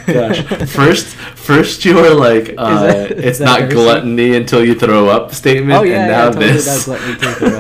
[0.05, 5.07] Gosh, first, first you were like, uh, that- is it's not gluttony until you throw
[5.09, 6.65] up statement, Oh yeah, and yeah, now I totally this.
[6.65, 7.53] That's let me take it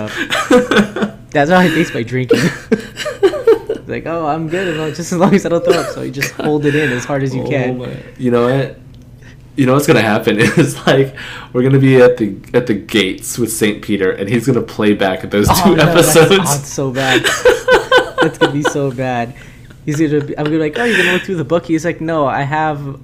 [1.01, 1.14] up.
[1.35, 2.39] That's how I taste by drinking.
[3.87, 5.91] Like, oh, I'm good long, just as long as I don't throw up.
[5.91, 7.77] So you just hold it in as hard as you Oh can.
[7.77, 8.79] my- You know what?
[9.55, 11.15] You know what's gonna happen is like
[11.53, 14.93] we're gonna be at the at the gates with Saint Peter, and he's gonna play
[14.95, 16.49] back those Oh, two no, that's- episodes.
[16.51, 17.21] oh, so bad.
[18.23, 19.35] That's gonna be so bad.
[19.85, 20.23] He's gonna.
[20.25, 21.65] Be, I'm gonna be like, oh, you're gonna look through the book.
[21.67, 22.99] He's like, no, I have,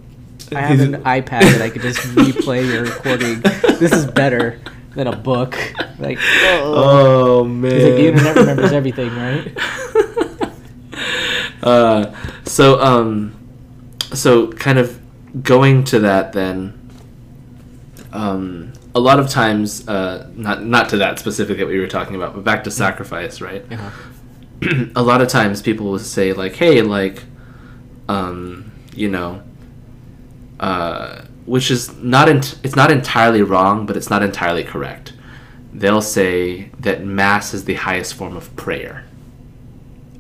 [0.52, 3.42] I have an iPad that I could just replay your recording.
[3.80, 4.60] This is better.
[4.96, 5.58] Than a book.
[6.02, 7.72] Like, oh, Oh man.
[7.72, 9.56] He's like, the internet remembers everything, right?
[11.62, 12.12] uh,
[12.44, 13.36] so um,
[14.12, 15.00] so kind of
[15.44, 16.74] going to that then.
[18.12, 22.16] Um, a lot of times, uh, not not to that specific that we were talking
[22.16, 23.64] about, but back to sacrifice, right?
[23.72, 24.86] Uh-huh.
[24.96, 27.24] a lot of times people will say like, "Hey, like,
[28.10, 29.44] um, you know,
[30.60, 35.14] uh, which is not ent- it's not entirely wrong, but it's not entirely correct."
[35.74, 39.06] They'll say that mass is the highest form of prayer,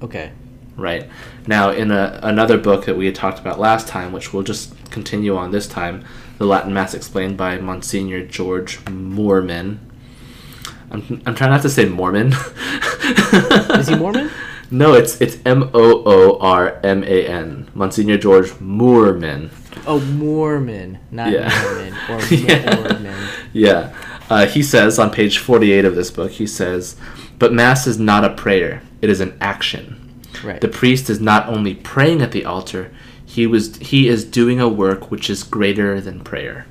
[0.01, 0.31] Okay.
[0.77, 1.09] right?
[1.45, 4.73] Now, in a, another book that we had talked about last time, which we'll just
[4.91, 6.05] continue on this time,
[6.37, 9.79] the Latin Mass explained by Monsignor George Moorman.
[10.89, 12.33] I'm, I'm trying not to say Mormon.
[13.77, 14.29] Is he Mormon?
[14.71, 17.69] No, it's it's M O O R M A N.
[17.75, 19.49] Monsignor George Moorman.
[19.87, 21.49] Oh, Mormon, not Yeah.
[21.63, 22.75] Mormon or Yeah.
[22.75, 23.29] Mormon.
[23.53, 23.93] Yeah.
[24.29, 26.95] Uh, he says on page 48 of this book, he says,
[27.39, 29.97] But Mass is not a prayer, it is an action.
[30.43, 30.61] Right.
[30.61, 32.91] The priest is not only praying at the altar,
[33.25, 36.65] he, was, he is doing a work which is greater than prayer.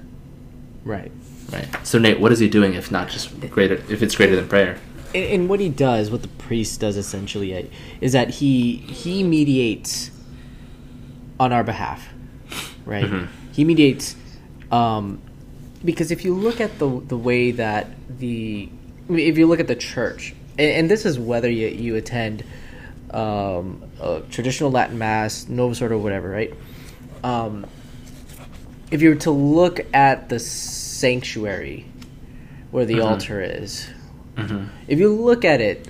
[0.84, 1.10] right.
[1.52, 1.66] Right.
[1.84, 4.78] So, Nate, what is he doing if not just greater, if it's greater than prayer?
[5.16, 7.68] And, what he does, what the priest does essentially,
[8.00, 10.12] is that he he mediates
[11.40, 12.06] on our behalf,
[12.86, 13.04] right?
[13.04, 13.28] Mhm.
[13.52, 14.16] He mediates
[14.70, 15.20] um,
[15.84, 17.88] because if you look at the the way that
[18.18, 18.68] the
[19.08, 22.44] if you look at the church, and, and this is whether you you attend
[23.10, 26.54] um, a traditional Latin mass, Novus Ordo, whatever, right?
[27.24, 27.66] Um,
[28.90, 31.86] if you were to look at the sanctuary
[32.70, 33.04] where the Mhm.
[33.10, 33.88] altar is,
[34.36, 34.64] Mm-hmm.
[34.86, 35.86] if you look at it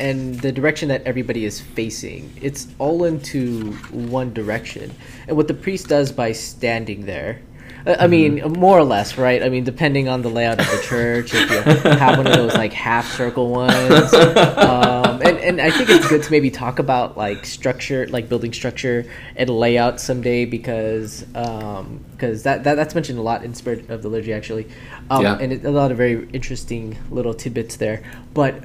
[0.00, 4.92] and the direction that everybody is facing, it's all into one direction.
[5.28, 7.40] And what the priest does by standing there,
[7.86, 9.42] I I mean, more or less, right?
[9.42, 12.54] I mean, depending on the layout of the church, if you have one of those
[12.54, 17.16] like half circle ones, um, and and I think it's good to maybe talk about
[17.16, 19.04] like structure, like building structure
[19.36, 24.08] and layout someday because because that, that that's mentioned a lot in Spirit of the
[24.08, 24.66] Liturgy actually,
[25.10, 25.38] um, Yeah.
[25.40, 28.02] and it, a lot of very interesting little tidbits there.
[28.34, 28.62] But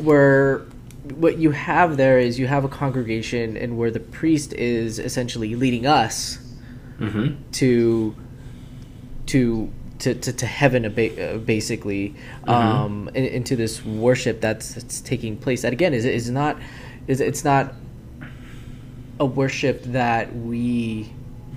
[0.00, 0.66] where
[1.14, 5.54] what you have there is you have a congregation and where the priest is essentially
[5.54, 6.38] leading us
[7.00, 7.50] Mm-hmm.
[7.52, 8.14] to
[9.24, 12.14] to to, to, to heaven uh, basically
[12.46, 16.58] um, into this worship that's, that's taking place that again is is not
[17.06, 17.72] is it's not
[19.18, 21.10] a worship that we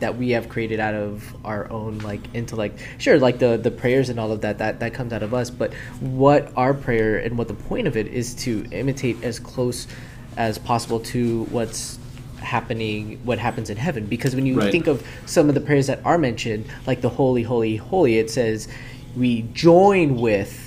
[0.04, 4.10] that we have created out of our own like intellect sure like the the prayers
[4.10, 7.38] and all of that that that comes out of us but what our prayer and
[7.38, 9.88] what the point of it is to imitate as close
[10.36, 11.98] as possible to what's
[12.42, 14.72] happening what happens in heaven because when you Right.
[14.74, 18.30] think of some of the prayers that are mentioned like the holy holy holy it
[18.30, 18.68] says
[19.16, 20.60] we join with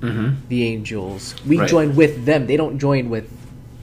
[0.00, 0.34] Mm-hmm.
[0.50, 1.34] the angels.
[1.46, 1.66] We Right.
[1.74, 2.46] join with them.
[2.46, 3.26] They don't join with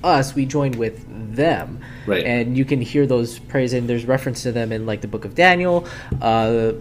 [0.04, 0.36] us.
[0.36, 1.80] We join with them.
[2.06, 2.24] Right.
[2.24, 5.26] And you can hear those prayers, and there's reference to them in like the book
[5.26, 5.88] of Daniel.
[6.22, 6.74] Uh,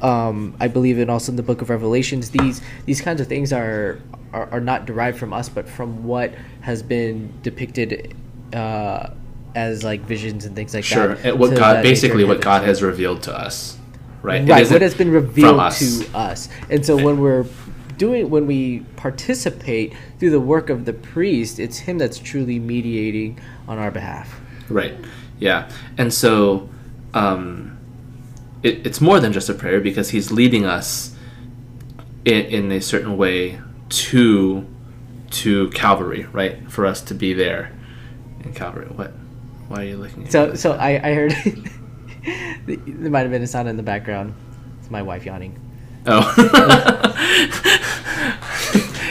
[0.00, 2.30] um, I believe, and also in the book of Revelations.
[2.30, 3.98] These these kinds of things are
[4.32, 8.14] are, are not derived from us, but from what has been depicted.
[8.52, 9.10] Uh,
[9.54, 11.08] as like visions and things like Sure.
[11.08, 11.22] that.
[11.22, 12.40] Sure, what God, basically, what.
[12.40, 13.76] God has revealed to us,
[14.22, 14.46] right?
[14.48, 15.78] Right what has been revealed us.
[15.80, 17.44] to us and so when we're
[17.98, 23.38] doing when we participate through the work of the priest it's him that's truly mediating
[23.66, 24.94] on our behalf Right.
[25.38, 25.70] Yeah.
[25.96, 26.68] And so
[27.14, 27.78] um,
[28.62, 31.14] it, it's more than just a prayer because he's leading us
[32.24, 34.66] in, in a certain way to
[35.30, 36.70] to Calvary, right?
[36.70, 37.72] For us to be there
[38.42, 38.86] in Calvary.
[38.86, 39.12] What?
[39.68, 41.32] Why are you looking at so so i, I heard
[42.66, 44.32] there might have been a sound in the background
[44.78, 45.60] it's my wife yawning
[46.10, 46.24] Oh.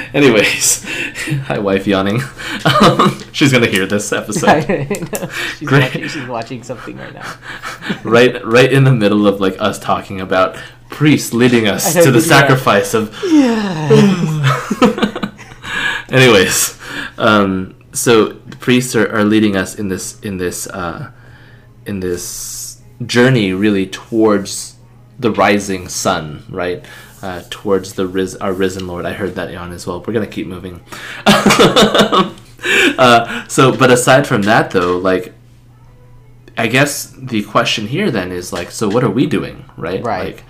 [0.14, 0.84] Anyways,
[1.46, 2.22] hi, wife yawning.
[2.66, 4.64] Um, she's gonna hear this episode.
[5.58, 5.84] she's, Great.
[5.84, 7.36] watching, she's watching something right now
[8.04, 10.58] right right in the middle of like us talking about
[10.90, 13.90] priests leading us to the sacrifice of Yeah.
[16.10, 16.80] anyways
[17.18, 21.12] um, so the priests are, are leading us in this in this uh,
[21.86, 24.77] in this journey really towards
[25.20, 26.86] the rising sun right
[27.22, 30.28] uh, towards the ris- our risen lord i heard that yawn as well we're gonna
[30.28, 30.82] keep moving
[31.26, 32.34] uh,
[33.48, 35.34] so but aside from that though like
[36.58, 40.04] I guess the question here then is like, so what are we doing, right?
[40.04, 40.36] Right.
[40.36, 40.44] Like,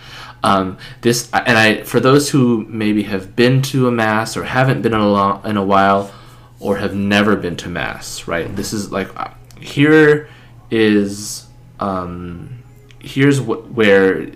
[0.44, 4.84] um, this, and I, for those who maybe have been to a mass or haven't
[4.84, 6.14] been in a long, in a while,
[6.60, 8.56] or have never been to mass, right?
[8.56, 10.30] This is like, uh, here
[10.72, 11.48] is,
[11.80, 12.64] um,
[13.00, 14.30] here's what where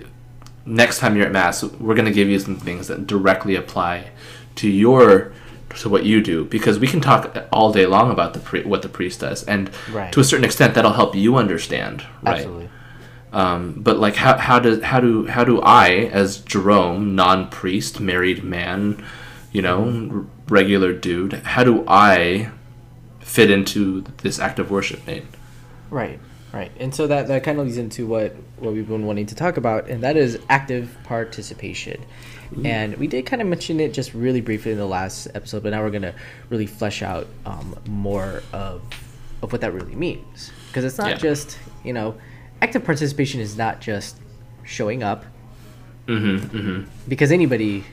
[0.65, 4.11] next time you're at mass, we're going to give you some things that directly apply
[4.55, 5.33] to your
[5.79, 8.81] to what you do because we can talk all day long about the pri- what
[8.81, 10.11] the priest does and Right.
[10.11, 12.69] to a certain extent that'll help you understand right Absolutely.
[13.31, 18.43] um, but like how, how does how do how do I as Jerome non-priest married
[18.43, 19.01] man
[19.53, 22.51] you know r- regular dude how do I
[23.21, 25.23] fit into this act of worship Nate
[25.89, 26.19] Right,
[26.53, 26.71] right.
[26.79, 29.57] And so that, that kind of leads into what, what we've been wanting to talk
[29.57, 32.03] about, and that is active participation.
[32.65, 35.69] And we did kind of mention it just really briefly in the last episode, but
[35.69, 36.13] now we're going to
[36.49, 38.81] really flesh out um, more of,
[39.41, 40.51] of what that really means.
[40.67, 41.15] Because it's not Yeah.
[41.17, 42.15] just, you know,
[42.61, 44.17] active participation is not just
[44.65, 45.23] showing up,
[46.07, 46.89] mm-hmm, mm-hmm.
[47.07, 47.85] because anybody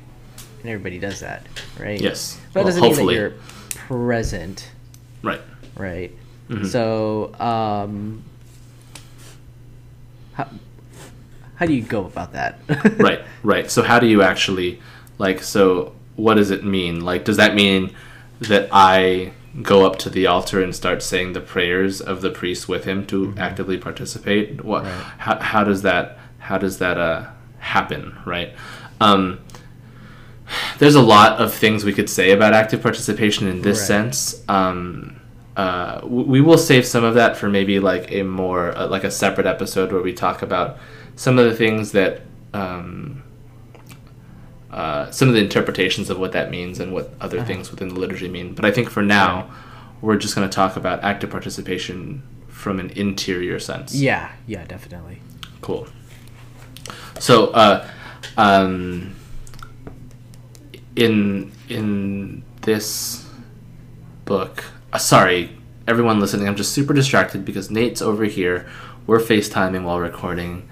[0.62, 1.46] and everybody does that,
[1.78, 2.00] right?
[2.00, 2.34] Yes.
[2.34, 3.06] But that Well, doesn't hopefully.
[3.06, 3.32] mean that you're
[3.86, 4.70] present
[5.22, 5.40] right
[5.76, 6.12] right?
[6.48, 6.66] Mhm.
[6.66, 8.24] So, um,
[10.38, 10.46] how,
[11.56, 12.58] how do you go about that?
[12.98, 14.80] right right so how do you actually
[15.18, 17.92] like so what does it mean like does that mean
[18.40, 22.68] that i go up to the altar and start saying the prayers of the priest
[22.68, 24.92] with him to actively participate what Right.
[25.18, 27.26] how, how does that how does that uh
[27.58, 28.54] happen right
[29.00, 29.40] um
[30.78, 33.86] there's a lot of things we could say about active participation in this Right.
[33.86, 35.17] sense um
[35.58, 39.10] uh, we will save some of that for maybe like a more uh, like a
[39.10, 40.78] separate episode where we talk about
[41.16, 42.20] some of the things that
[42.54, 43.24] um,
[44.70, 47.98] uh, some of the interpretations of what that means and what other things within the
[47.98, 48.54] liturgy mean.
[48.54, 49.50] But I think for now,
[50.00, 53.92] we're just going to talk about active participation from an interior sense.
[53.92, 55.20] yeah, yeah, definitely.
[55.60, 55.88] Cool.
[57.18, 57.88] So, uh,
[58.36, 59.16] um,
[60.94, 63.26] in in this
[64.24, 68.68] book, uh, sorry, everyone listening, I'm just super distracted because Nate's over here.
[69.06, 70.68] We're FaceTiming while recording,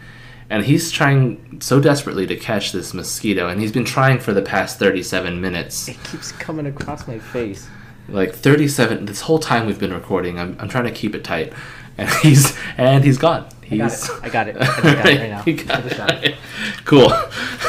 [0.50, 4.42] and he's trying so desperately to catch this mosquito, and he's been trying for the
[4.42, 5.88] past 37 minutes.
[5.88, 7.66] It keeps coming across my face.
[8.09, 9.07] Like 37.
[9.07, 11.52] This whole time we've been recording, I'm, I'm trying to keep it tight,
[11.96, 13.48] and he's and he's gone.
[13.70, 14.20] I got He's it.
[14.22, 14.57] I got it.
[14.57, 15.42] I got it right now.
[15.42, 16.37] He got got it.
[16.85, 17.09] Cool.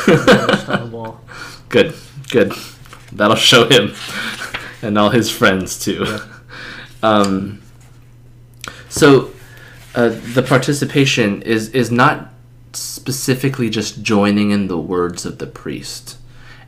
[0.06, 1.22] Just on the wall.
[1.70, 1.96] good,
[2.30, 2.54] good.
[3.14, 3.96] That'll show him
[4.82, 6.06] and all his friends too.
[7.08, 7.62] Um,
[8.90, 9.32] so
[9.96, 12.34] uh, the participation is is not
[12.74, 16.18] specifically just joining in the words of the priest,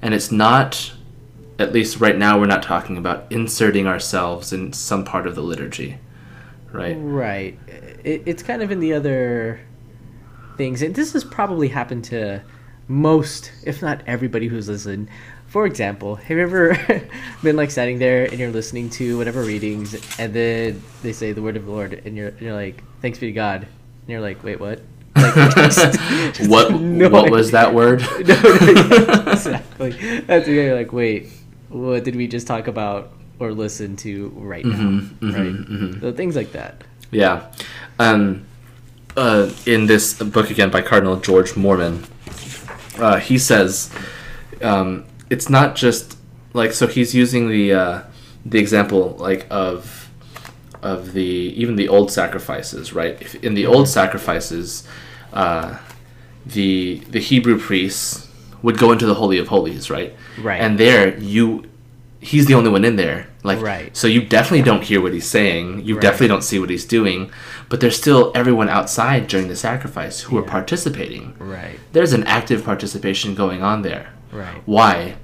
[0.02, 0.94] and it's not.
[1.58, 5.42] At least right now, we're not talking about inserting ourselves in some part of the
[5.42, 5.98] liturgy,
[6.72, 6.96] right?
[6.98, 7.60] Right.
[8.02, 9.60] It, it's kind of in the other
[10.56, 12.42] things, and this has probably happened to
[12.88, 15.10] most, if not everybody who's listened.
[15.50, 16.78] For example, have you ever
[17.44, 21.42] been like sitting there and you're listening to whatever readings, and then they say the
[21.42, 24.44] word of the Lord, and you're you're like, "Thanks be to God," and you're like,
[24.44, 24.82] "Wait, what?"
[25.16, 26.00] Like, just-
[26.38, 28.02] just what no what was that word?
[28.28, 29.92] no, no, exactly.
[30.22, 31.30] That's the you're like, wait,
[31.70, 34.76] what did we just talk about or listen to right now?
[34.76, 35.54] Mhm, mhm, right?
[35.56, 36.02] mhm.
[36.02, 36.84] So things like that.
[37.10, 37.48] Yeah.
[37.98, 38.46] Um,
[39.18, 42.04] uh, in this book again by Cardinal George Mormon,
[43.00, 43.90] uh, he says
[44.62, 46.18] um, it's not just
[46.54, 48.02] like so he's using the uh,
[48.46, 50.10] the example like of
[50.82, 51.22] of the
[51.62, 54.88] even the old sacrifices right if in the old sacrifices
[55.34, 55.78] uh,
[56.46, 58.28] the the Hebrew priests
[58.62, 60.62] would go into the holy of holies right Right.
[60.62, 61.66] and there you
[62.22, 63.96] he's the only one in there like Right.
[63.96, 66.02] so you definitely don't hear what he's saying you Right.
[66.02, 67.30] definitely don't see what he's doing
[67.70, 71.80] but there's still everyone outside during the sacrifice who are participating Right.
[71.94, 74.62] there's an active participation going on there Right.
[74.66, 75.16] why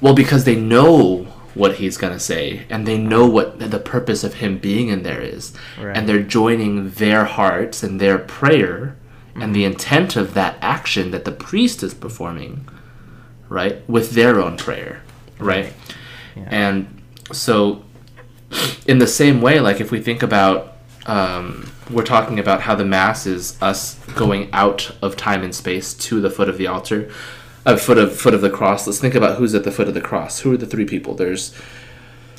[0.00, 1.24] well because they know
[1.54, 5.02] what he's going to say and they know what the purpose of him being in
[5.02, 5.96] there is Right.
[5.96, 8.96] and they're joining their hearts and their prayer
[9.34, 9.52] and Mm-hmm.
[9.52, 12.68] the intent of that action that the priest is performing
[13.48, 15.02] right with their own prayer
[15.38, 15.72] right, Right.
[16.36, 16.48] Yeah.
[16.50, 17.02] and
[17.32, 17.84] so
[18.86, 20.68] in the same way like if we think about
[21.06, 25.94] um, we're talking about how the mass is us going out of time and space
[25.94, 27.10] to the foot of the altar
[27.66, 29.94] uh, foot of foot of the cross let's think about who's at the foot of
[29.94, 31.54] the cross who are the three people there's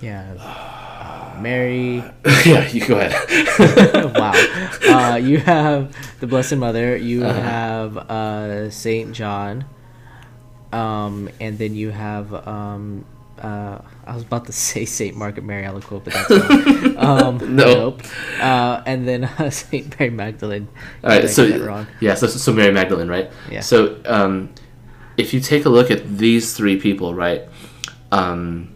[0.02, 0.34] Yeah.
[0.40, 2.04] Uh, Mary.
[2.46, 3.14] yeah you go ahead
[4.16, 4.34] wow.
[5.14, 6.96] Uh, you have the Blessed Mother.
[6.98, 7.42] You Uh-huh.
[7.42, 9.66] have uh, Saint John.
[10.72, 13.06] Um, and then you have um,
[13.40, 16.98] uh, I was about to say Saint Margaret Mary Alacoque, but that's not.
[17.04, 17.74] um, No.
[17.74, 18.02] Nope.
[18.40, 20.68] Uh, and then uh, Saint Mary Magdalene.
[21.04, 21.88] All right, so wrong?
[22.00, 23.32] yeah, so so Mary Magdalene, right?
[23.52, 23.62] Yeah.
[23.62, 24.50] So um,
[25.18, 27.44] if you take a look at these three people, right,
[28.12, 28.70] um,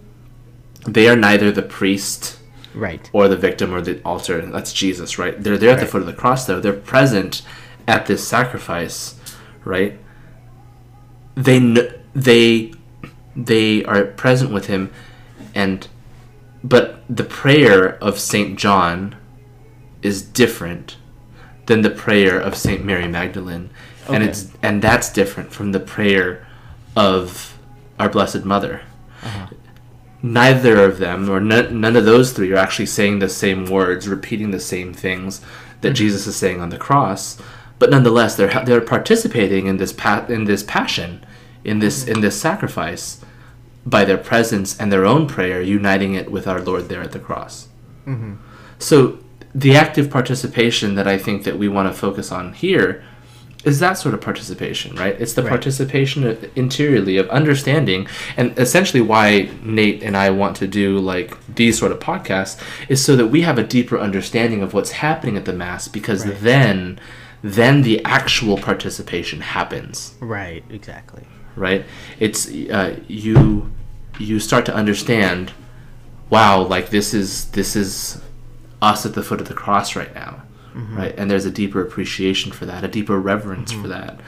[0.87, 2.39] they are neither the priest
[2.73, 3.09] Right.
[3.13, 4.45] or the victim or the altar.
[4.45, 5.41] That's Jesus, right?
[5.41, 6.59] They're there at the foot of the cross, though.
[6.59, 7.41] They're present
[7.87, 9.15] at this sacrifice,
[9.65, 9.99] right?
[11.35, 12.73] they kn- they
[13.35, 14.89] they are present with him
[15.53, 15.87] and
[16.63, 19.15] but the prayer of Saint John
[20.01, 20.97] is different
[21.67, 23.69] than the prayer of Saint Mary Magdalene.
[24.09, 26.47] And it's and that's different from the prayer
[26.95, 27.57] of
[27.99, 28.81] our blessed mother.
[29.21, 29.47] Uh-huh.
[30.23, 34.07] Neither of them or none, none of those three are actually saying the same words
[34.07, 35.41] repeating the same things
[35.81, 35.95] that mm-hmm.
[35.95, 37.37] jesus is saying on the cross.
[37.79, 41.25] But nonetheless they're they're participating in this pa- in this passion
[41.63, 42.13] in this mm-hmm.
[42.13, 43.19] in this sacrifice
[43.85, 47.19] by their presence and their own prayer uniting it with our lord there at the
[47.19, 47.67] cross.
[48.05, 48.35] Mm-hmm.
[48.79, 49.19] So
[49.55, 53.03] the active participation that i think that we want to focus on here
[53.63, 55.19] is that sort of participation, right?
[55.19, 55.49] It's the Right.
[55.49, 61.77] participation interiorly of understanding, and essentially why Nate and I want to do like these
[61.77, 65.43] sort of podcasts is so that we have a deeper understanding of what's happening at
[65.45, 66.39] the mass, because Right.
[66.39, 66.99] then,
[67.43, 70.63] then the actual participation happens, Right.
[70.69, 71.23] Exactly.
[71.57, 71.83] right?
[72.19, 73.69] It's uh, you,
[74.17, 75.51] you start to understand,
[76.29, 78.21] wow, like this is this is
[78.81, 80.43] us at the foot of the cross right now.
[80.73, 80.97] Mm-hmm.
[80.97, 84.19] Right, and there's a deeper appreciation for that, a deeper reverence for that,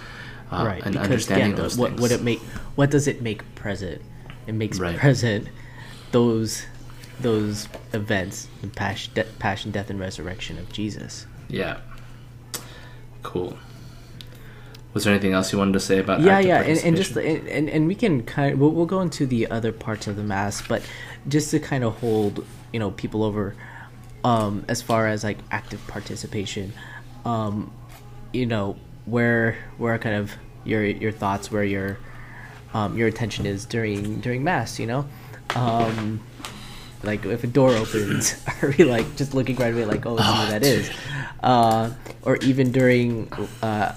[0.51, 0.81] uh, right.
[0.83, 2.01] and because, understanding again, those what, things.
[2.01, 2.39] What it make?
[2.75, 4.01] What does it make present?
[4.47, 4.97] It makes Right.
[4.97, 5.47] present
[6.11, 6.65] those
[7.19, 11.27] those events, the passion, de- passion, death, and resurrection of Jesus.
[11.49, 11.77] Yeah.
[13.21, 13.57] Cool.
[14.93, 16.21] Was there anything else you wanted to say about?
[16.21, 16.25] That?
[16.25, 19.01] Yeah yeah and, and just and, and, and we can kind of we'll, we'll go
[19.01, 20.81] into the other parts of the mass but
[21.27, 23.55] just to kind of hold you know people over
[24.23, 26.73] um as far as like active participation
[27.25, 27.71] um
[28.33, 30.31] you know where where kind of
[30.65, 31.97] your your thoughts where your
[32.73, 35.05] um your attention is during during mass you know?
[35.55, 36.19] Um
[37.01, 40.27] like if a door opens are we like just looking right away like oh let's
[40.27, 40.91] see Oh, that is?
[41.41, 41.91] Uh
[42.23, 43.31] or even during
[43.63, 43.95] uh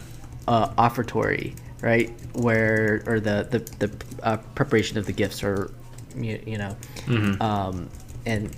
[0.49, 2.11] uh offertory right?
[2.35, 3.91] Where or the the, the
[4.23, 5.73] uh, preparation of the gifts or
[6.17, 6.77] you, you know?
[7.41, 7.91] Um
[8.25, 8.55] and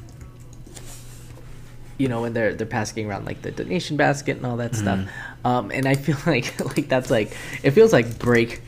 [1.99, 4.99] you know when they're they're passing around like the donation basket and all that stuff
[5.45, 8.63] um and i feel like like that's like it feels like break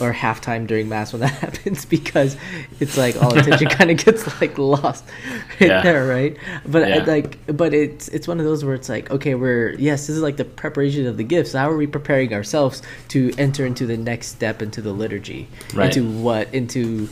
[0.00, 2.36] or halftime during mass when that happens because
[2.80, 5.04] it's like all attention kind of gets like lost
[5.60, 5.82] right Yeah.
[5.82, 7.04] there right but Yeah.
[7.04, 10.22] like but it's it's one of those where it's like okay we're yes this is
[10.22, 13.96] like the preparation of the gifts how are we preparing ourselves to enter into the
[13.96, 15.94] next step into the liturgy Right.
[15.96, 17.08] into what into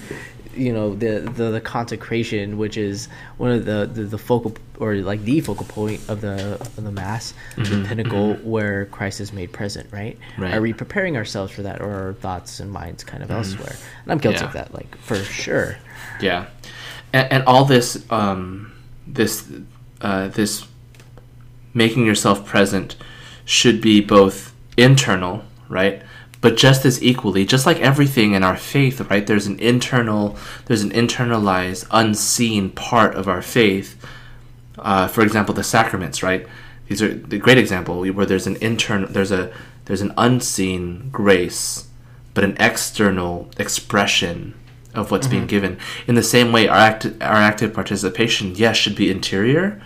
[0.61, 3.09] you know the, the the consecration which is
[3.39, 6.93] one of the the, the focal or like the focal point of the of the
[6.93, 10.19] mass the pinnacle where christ is made present right?
[10.39, 10.53] Right.
[10.55, 14.13] are we preparing ourselves for that or our thoughts and minds kind of elsewhere and
[14.13, 14.47] i'm guilty Yeah.
[14.47, 15.77] of that like for sure
[16.21, 16.47] Yeah,
[17.13, 18.73] and, and all this, um,
[19.07, 19.49] this,
[20.03, 20.67] uh, this,
[21.73, 22.97] making yourself present
[23.47, 26.03] should be both internal, right?
[26.41, 29.27] But just as equally, just like everything in our faith, right?
[29.27, 30.37] There's an internal,
[30.67, 34.03] there's an internalized, unseen part of our faith.
[34.79, 36.47] Uh, for example, the sacraments, right?
[36.89, 39.53] These are the great example where there's an internal, there's a,
[39.85, 41.89] there's an unseen grace,
[42.33, 44.55] but an external expression
[44.95, 45.79] of what's being given.
[46.07, 49.81] In the same way, our act, our active participation, yes, should be interior,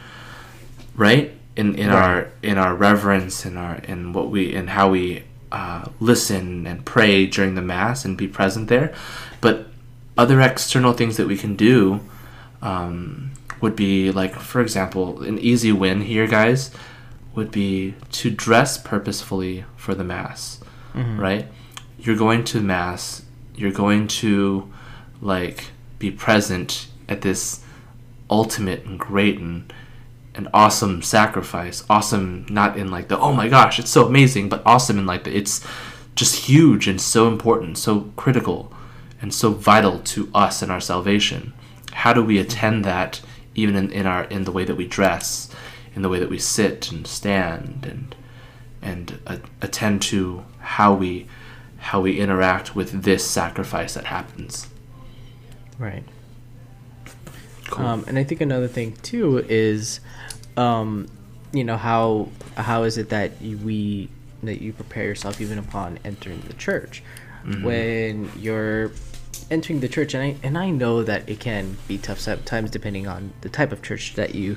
[0.95, 1.33] right?
[1.57, 5.25] In in our in our reverence in our in what we in how we
[5.55, 8.93] uh, listen and pray during the mass and be present there,
[9.41, 9.69] but
[10.19, 12.01] other external things that we can do
[12.61, 13.31] um,
[13.61, 16.73] would be like, for example, an easy win here, guys,
[17.37, 20.59] would be to dress purposefully for the mass,
[21.21, 21.47] right?
[22.01, 23.23] You're going to mass.
[23.55, 24.69] You're going to
[25.21, 27.63] like be present at this
[28.29, 29.73] ultimate and great and
[30.35, 31.85] an awesome sacrifice.
[31.89, 35.25] Awesome, not in like the oh my gosh, it's so amazing, but awesome in like
[35.25, 35.65] the it's
[36.15, 38.73] just huge and so important, so critical,
[39.21, 41.53] and so vital to us and our salvation.
[41.93, 43.21] How do we attend that
[43.55, 45.51] even in, in our in the way that we dress,
[45.95, 48.15] in the way that we sit and stand and
[48.83, 51.27] and uh, attend to how we
[51.79, 54.69] how we interact with this sacrifice that happens.
[55.79, 56.05] right
[57.67, 57.87] Cool.
[57.87, 60.01] Um, and I think another thing too is,
[60.57, 61.07] um,
[61.53, 64.09] you know how how is it that you, we
[64.43, 67.03] that you prepare yourself even upon entering the church
[67.63, 68.91] when you're
[69.51, 73.07] entering the church and I and I know that it can be tough sometimes depending
[73.07, 74.57] on the type of church that you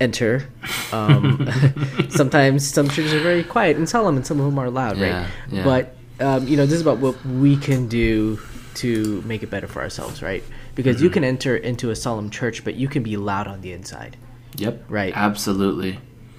[0.00, 0.46] enter.
[0.92, 1.48] Um,
[2.10, 5.22] sometimes some churches are very quiet and solemn, and some of them are loud, Yeah,
[5.22, 5.30] right?
[5.50, 5.64] yeah.
[5.64, 8.38] But um, you know, this is about what we can do
[8.74, 10.44] to make it better for ourselves, right?
[10.74, 11.04] Because Mm-hmm.
[11.04, 14.16] you can enter into a solemn church, but you can be loud on the inside.
[14.56, 14.84] Yep.
[14.88, 15.12] Right.
[15.14, 15.98] Absolutely.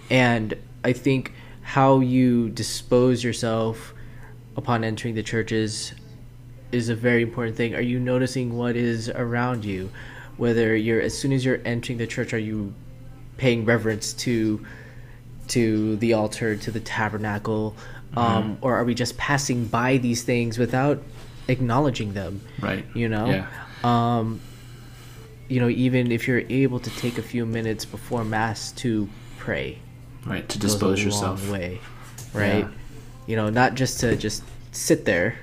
[0.09, 3.93] And I think how you dispose yourself
[4.55, 5.93] upon entering the churches
[6.72, 7.76] is a very important thing.
[7.76, 9.89] Are you noticing what is around you?
[10.38, 12.74] Whether you're as soon as you're entering the church, are you
[13.38, 14.65] paying reverence to
[15.49, 17.76] to the altar, to the tabernacle,
[18.15, 21.01] um, or are we just passing by these things without
[21.47, 22.41] acknowledging them?
[22.59, 22.86] Right.
[22.93, 23.28] You know.
[23.28, 23.47] Yeah.
[23.84, 24.41] Um,
[25.49, 29.79] you know, even if you're able to take a few minutes before mass to pray,
[30.25, 30.47] Right.
[30.49, 31.49] To dispose yourself.
[31.49, 31.79] way,
[32.33, 32.65] right?
[32.65, 32.69] Yeah.
[33.27, 35.37] You know, not just to just sit there,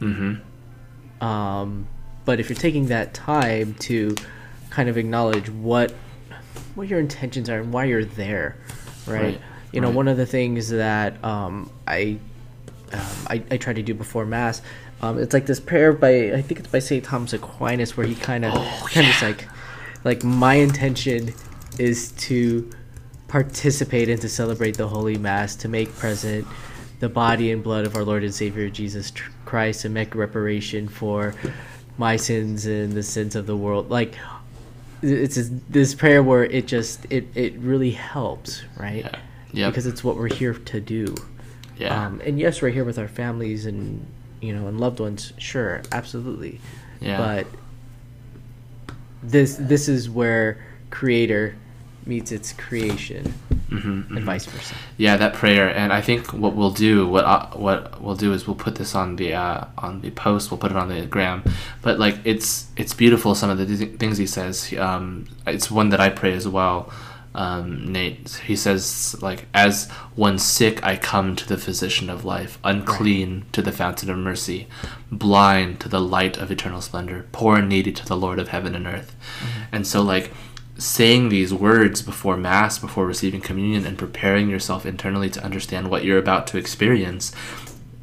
[0.00, 1.24] Mm-hmm.
[1.24, 1.86] um,
[2.24, 4.14] but if you're taking that time to
[4.70, 5.92] kind of acknowledge what
[6.74, 8.56] what your intentions are and why you're there,
[9.06, 9.22] right?
[9.22, 9.40] Right,
[9.72, 9.96] You know, right.
[9.96, 12.18] one of the things that um, I,
[12.92, 14.62] um, I I try to do before mass,
[15.02, 18.14] um, it's like this prayer by I think it's by Saint Thomas Aquinas where he
[18.14, 19.48] kind of Oh, kind of like
[20.04, 21.32] like my intention
[21.78, 22.70] is to
[23.28, 26.46] participate and to celebrate the holy mass to make present
[27.00, 29.10] the body and blood of our lord and savior jesus
[29.46, 31.34] christ and make reparation for
[31.96, 34.16] my sins and the sins of the world like
[35.02, 39.16] it's this- this prayer where it just it it really helps right Yeah.
[39.52, 39.70] Yep.
[39.72, 41.14] because it's what we're here to do
[41.78, 42.06] Yeah.
[42.06, 44.06] um, and yes we're here with our families and
[44.42, 46.60] you know and loved ones sure absolutely
[47.00, 47.16] Yeah.
[47.18, 47.46] but
[49.22, 50.58] this this is where
[50.90, 51.54] creator
[52.04, 53.32] meets its creation
[53.70, 57.46] mm-hmm, and vice versa Yeah, that prayer, and I think what we'll do, what uh,
[57.54, 60.50] what we'll do is we'll put this on the uh, on the post.
[60.50, 61.44] We'll put it on the gram,
[61.80, 63.34] but like it's it's beautiful.
[63.36, 64.74] Some of the th- things he says.
[64.76, 66.92] Um, it's one that I pray as well.
[67.34, 72.58] Um, Nate, he says like, as one sick, I come to the physician of life,
[72.62, 74.66] unclean to the fountain of mercy,
[75.10, 78.74] blind to the light of eternal splendor, poor and needy to the Lord of heaven
[78.74, 79.16] and earth.
[79.70, 80.30] And so like
[80.76, 86.04] saying these words before mass before receiving communion and preparing yourself internally to understand what
[86.04, 87.32] you're about to experience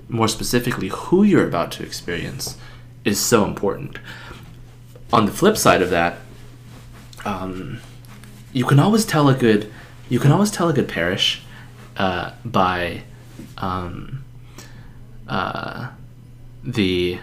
[0.07, 2.57] more specifically who you're about to experience
[3.05, 3.97] is so important.
[5.13, 6.19] On the flip side of that
[7.25, 7.79] um,
[8.53, 9.71] you can always tell a good
[10.09, 11.41] you can always tell a good parish
[11.97, 13.03] uh, by
[13.57, 14.23] um,
[15.27, 15.89] uh,
[16.63, 17.19] the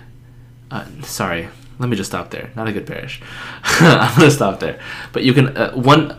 [0.71, 1.49] uh, sorry
[1.79, 2.51] let me just stop there.
[2.57, 3.21] Not a good parish.
[3.63, 4.81] I'm gonna stop there.
[5.13, 6.13] But you can uh, one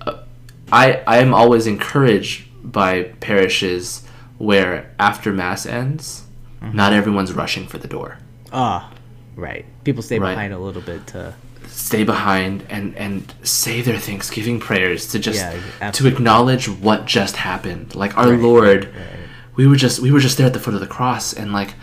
[0.00, 0.24] uh,
[0.72, 4.04] i i am always encouraged by parishes
[4.38, 6.24] where after mass ends
[6.72, 8.18] not everyone's rushing for the door.
[8.52, 8.90] Ah
[9.36, 9.64] right.
[9.84, 10.32] People stay Right.
[10.32, 11.34] behind a little bit to
[11.68, 15.38] stay behind and and say their thanksgiving prayers to just
[15.80, 17.94] Yeah, to acknowledge what just happened.
[17.94, 19.18] Like our Right, lord right.
[19.56, 21.74] we were just we were just there at the foot of the cross and like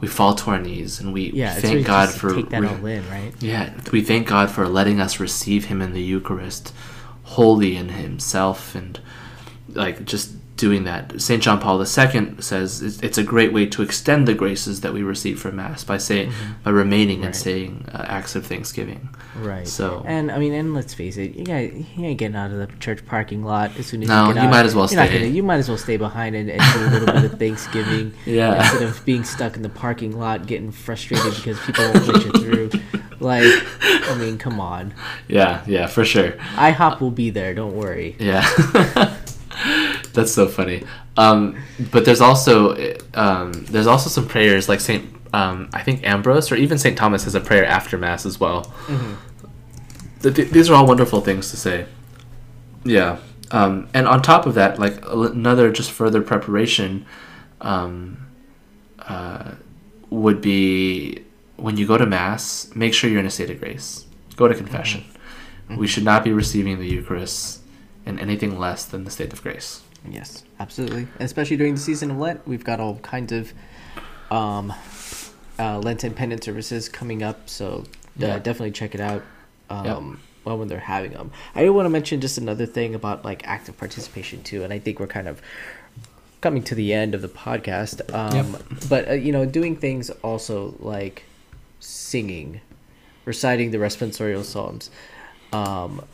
[0.00, 2.68] we fall to our knees and we yeah thank really god for take that re-
[2.68, 3.32] all in right?
[3.40, 6.74] Yeah we thank god for letting us receive him in the eucharist
[7.22, 9.00] holy in himself and
[9.68, 11.20] like just doing that.
[11.20, 11.86] St john paul ii
[12.40, 15.82] says it's, it's a great way to extend the graces that we receive from mass
[15.82, 16.32] by saying
[16.62, 17.42] by remaining and Mm-hmm.
[17.44, 19.08] Saying uh, acts of thanksgiving.
[19.36, 19.66] Right.
[19.66, 22.58] So- and i mean and let's face it you got you ain't getting out of
[22.58, 24.50] the church parking lot as soon as No, you get you out.
[24.52, 25.12] might as well You're stay.
[25.18, 28.14] gonna- you might as well stay behind and, and do a little bit of thanksgiving
[28.24, 28.60] Yeah.
[28.62, 32.32] instead of being stuck in the parking lot getting frustrated because people won't let you
[32.40, 32.70] through.
[33.20, 33.44] Like
[34.10, 34.92] i mean come on.
[35.28, 36.32] Yeah yeah for sure.
[36.56, 38.16] Ihop will be there don't worry.
[38.18, 38.42] Yeah,
[40.14, 40.84] that's so funny.
[41.16, 41.62] Um,
[41.92, 46.56] but there's also um, there's also some prayers like Saint um, I think Ambrose or
[46.56, 48.72] even Saint Thomas has a prayer after mass as well.
[50.22, 51.86] Th- th- these are all wonderful things to say.
[52.84, 53.18] Yeah,
[53.50, 57.04] um, and on top of that, like another just further preparation
[57.60, 58.26] um,
[59.00, 59.52] uh,
[60.10, 61.24] would be
[61.56, 64.06] when you go to mass, make sure you're in a state of grace.
[64.36, 65.04] Go to confession.
[65.76, 67.62] We should not be receiving the Eucharist
[68.04, 69.83] in anything less than the state of grace.
[70.10, 71.06] Yes, absolutely.
[71.20, 73.52] Especially during the season of Lent, we've got all kinds of
[74.30, 74.72] um,
[75.58, 78.38] uh, Lenten penance services coming up, so uh, Yeah.
[78.38, 79.22] definitely check it out.
[79.70, 80.18] Um, Yep.
[80.44, 83.46] Well, when they're having them, I do want to mention just another thing about like
[83.46, 85.40] active participation too, and I think we're kind of
[86.42, 88.02] coming to the end of the podcast.
[88.14, 88.62] Um, Yep.
[88.90, 91.24] But uh, you know, doing things also like
[91.80, 92.60] singing,
[93.24, 94.90] reciting the responsorial psalms,
[95.54, 96.04] um,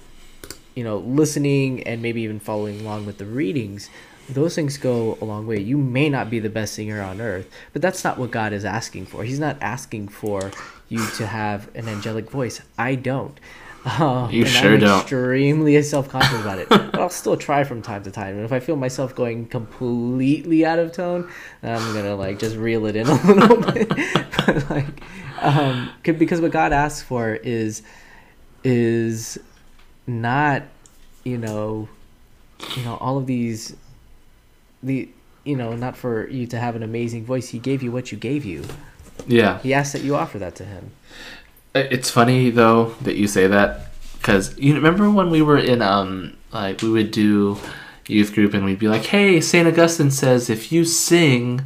[0.80, 3.90] you know, listening and maybe even following along with the readings,
[4.30, 5.60] those things go a long way.
[5.60, 8.64] You may not be the best singer on earth, but that's not what God is
[8.64, 9.22] asking for.
[9.22, 10.50] He's not asking for
[10.88, 12.62] you to have an angelic voice.
[12.78, 13.38] I don't.
[13.84, 15.00] Uh, You sure I'm don't.
[15.02, 18.36] Extremely self-conscious about it, but I'll still try from time to time.
[18.36, 21.30] And if I feel myself going completely out of tone,
[21.62, 23.88] I'm gonna like just reel it in a little bit.
[23.90, 25.02] but like,
[25.42, 27.82] um, because what God asks for is
[28.64, 29.38] is
[30.10, 30.62] not
[31.24, 31.88] you know
[32.76, 33.76] you know all of these
[34.82, 35.08] the
[35.44, 38.18] you know not for you to have an amazing voice he gave you what you
[38.18, 38.64] gave you
[39.26, 39.58] Yeah.
[39.60, 40.92] He asked that you offer that to him.
[41.74, 46.36] It's funny though that you say that because you remember when we were in um
[46.52, 47.58] like we would do
[48.08, 51.62] youth group and we'd be like, "Hey, Saint Augustine says if you sing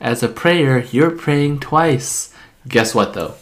[0.00, 2.34] as a prayer, you're praying twice."
[2.66, 3.34] Guess what though?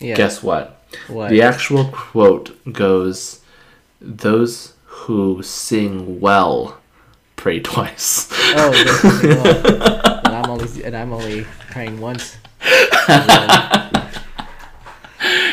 [0.00, 0.16] Yeah.
[0.16, 0.82] Guess what?
[1.06, 1.30] What?
[1.30, 3.38] The actual quote goes,
[4.02, 6.78] "Those who sing well
[7.36, 8.70] pray twice." Oh,
[9.22, 10.20] well.
[10.26, 12.36] and I'm only and I'm only praying once.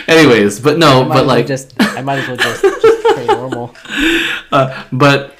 [0.08, 3.76] Anyways, but no, but like just I might as well just, just pray normal.
[4.52, 5.36] Uh, but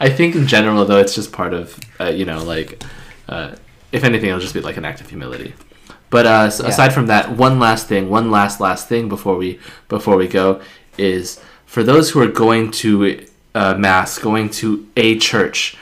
[0.00, 2.82] I think in general, though, it's just part of uh, you know, like
[3.28, 3.54] uh,
[3.92, 5.52] if anything, it'll just be like an act of humility.
[6.08, 6.68] But uh, s- Yeah.
[6.70, 10.62] aside from that, one last thing, one last last thing before we before we go
[10.96, 11.40] is
[11.70, 15.76] for those who are going to uh, mass, going to a church.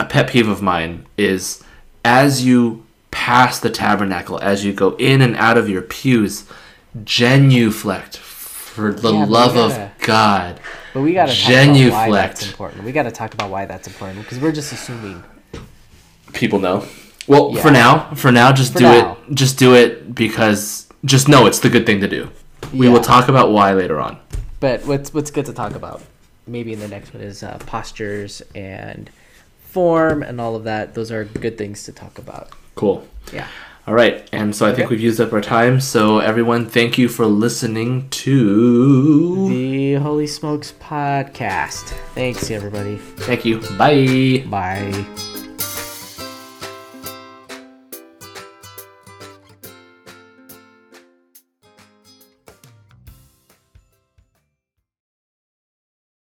[0.00, 1.62] A pet peeve of mine is
[2.04, 6.44] as you pass the tabernacle, as you go in and out of your pews,
[7.04, 10.60] genuflect for the Yeah, love gotta- of God.
[10.92, 12.12] But we gotta talk about why Genuflect.
[12.38, 12.84] that's important.
[12.84, 15.22] We gotta talk about why that's important because we're just assuming.
[16.32, 16.84] people know.
[17.28, 17.62] Well, Yeah.
[17.62, 19.16] for now, for now, just For do now.
[19.28, 19.34] it.
[19.34, 22.28] Just do it because just know it's the good thing to do.
[22.74, 24.18] We will talk about why later on.
[24.60, 26.02] But what's what's good to talk about?
[26.46, 29.10] Maybe in the next one is uh, postures and
[29.60, 30.94] form and all of that.
[30.94, 32.50] Those are good things to talk about.
[32.74, 33.06] Cool.
[33.32, 33.48] Yeah.
[33.86, 35.80] All right, and so I think we've used up our time.
[35.80, 39.48] So everyone, thank you for listening to.
[39.48, 41.94] The Holy Smokes podcast.
[42.16, 42.96] Thanks, everybody.
[42.96, 43.60] Thank you.
[43.78, 44.44] Bye.
[44.48, 45.35] Bye.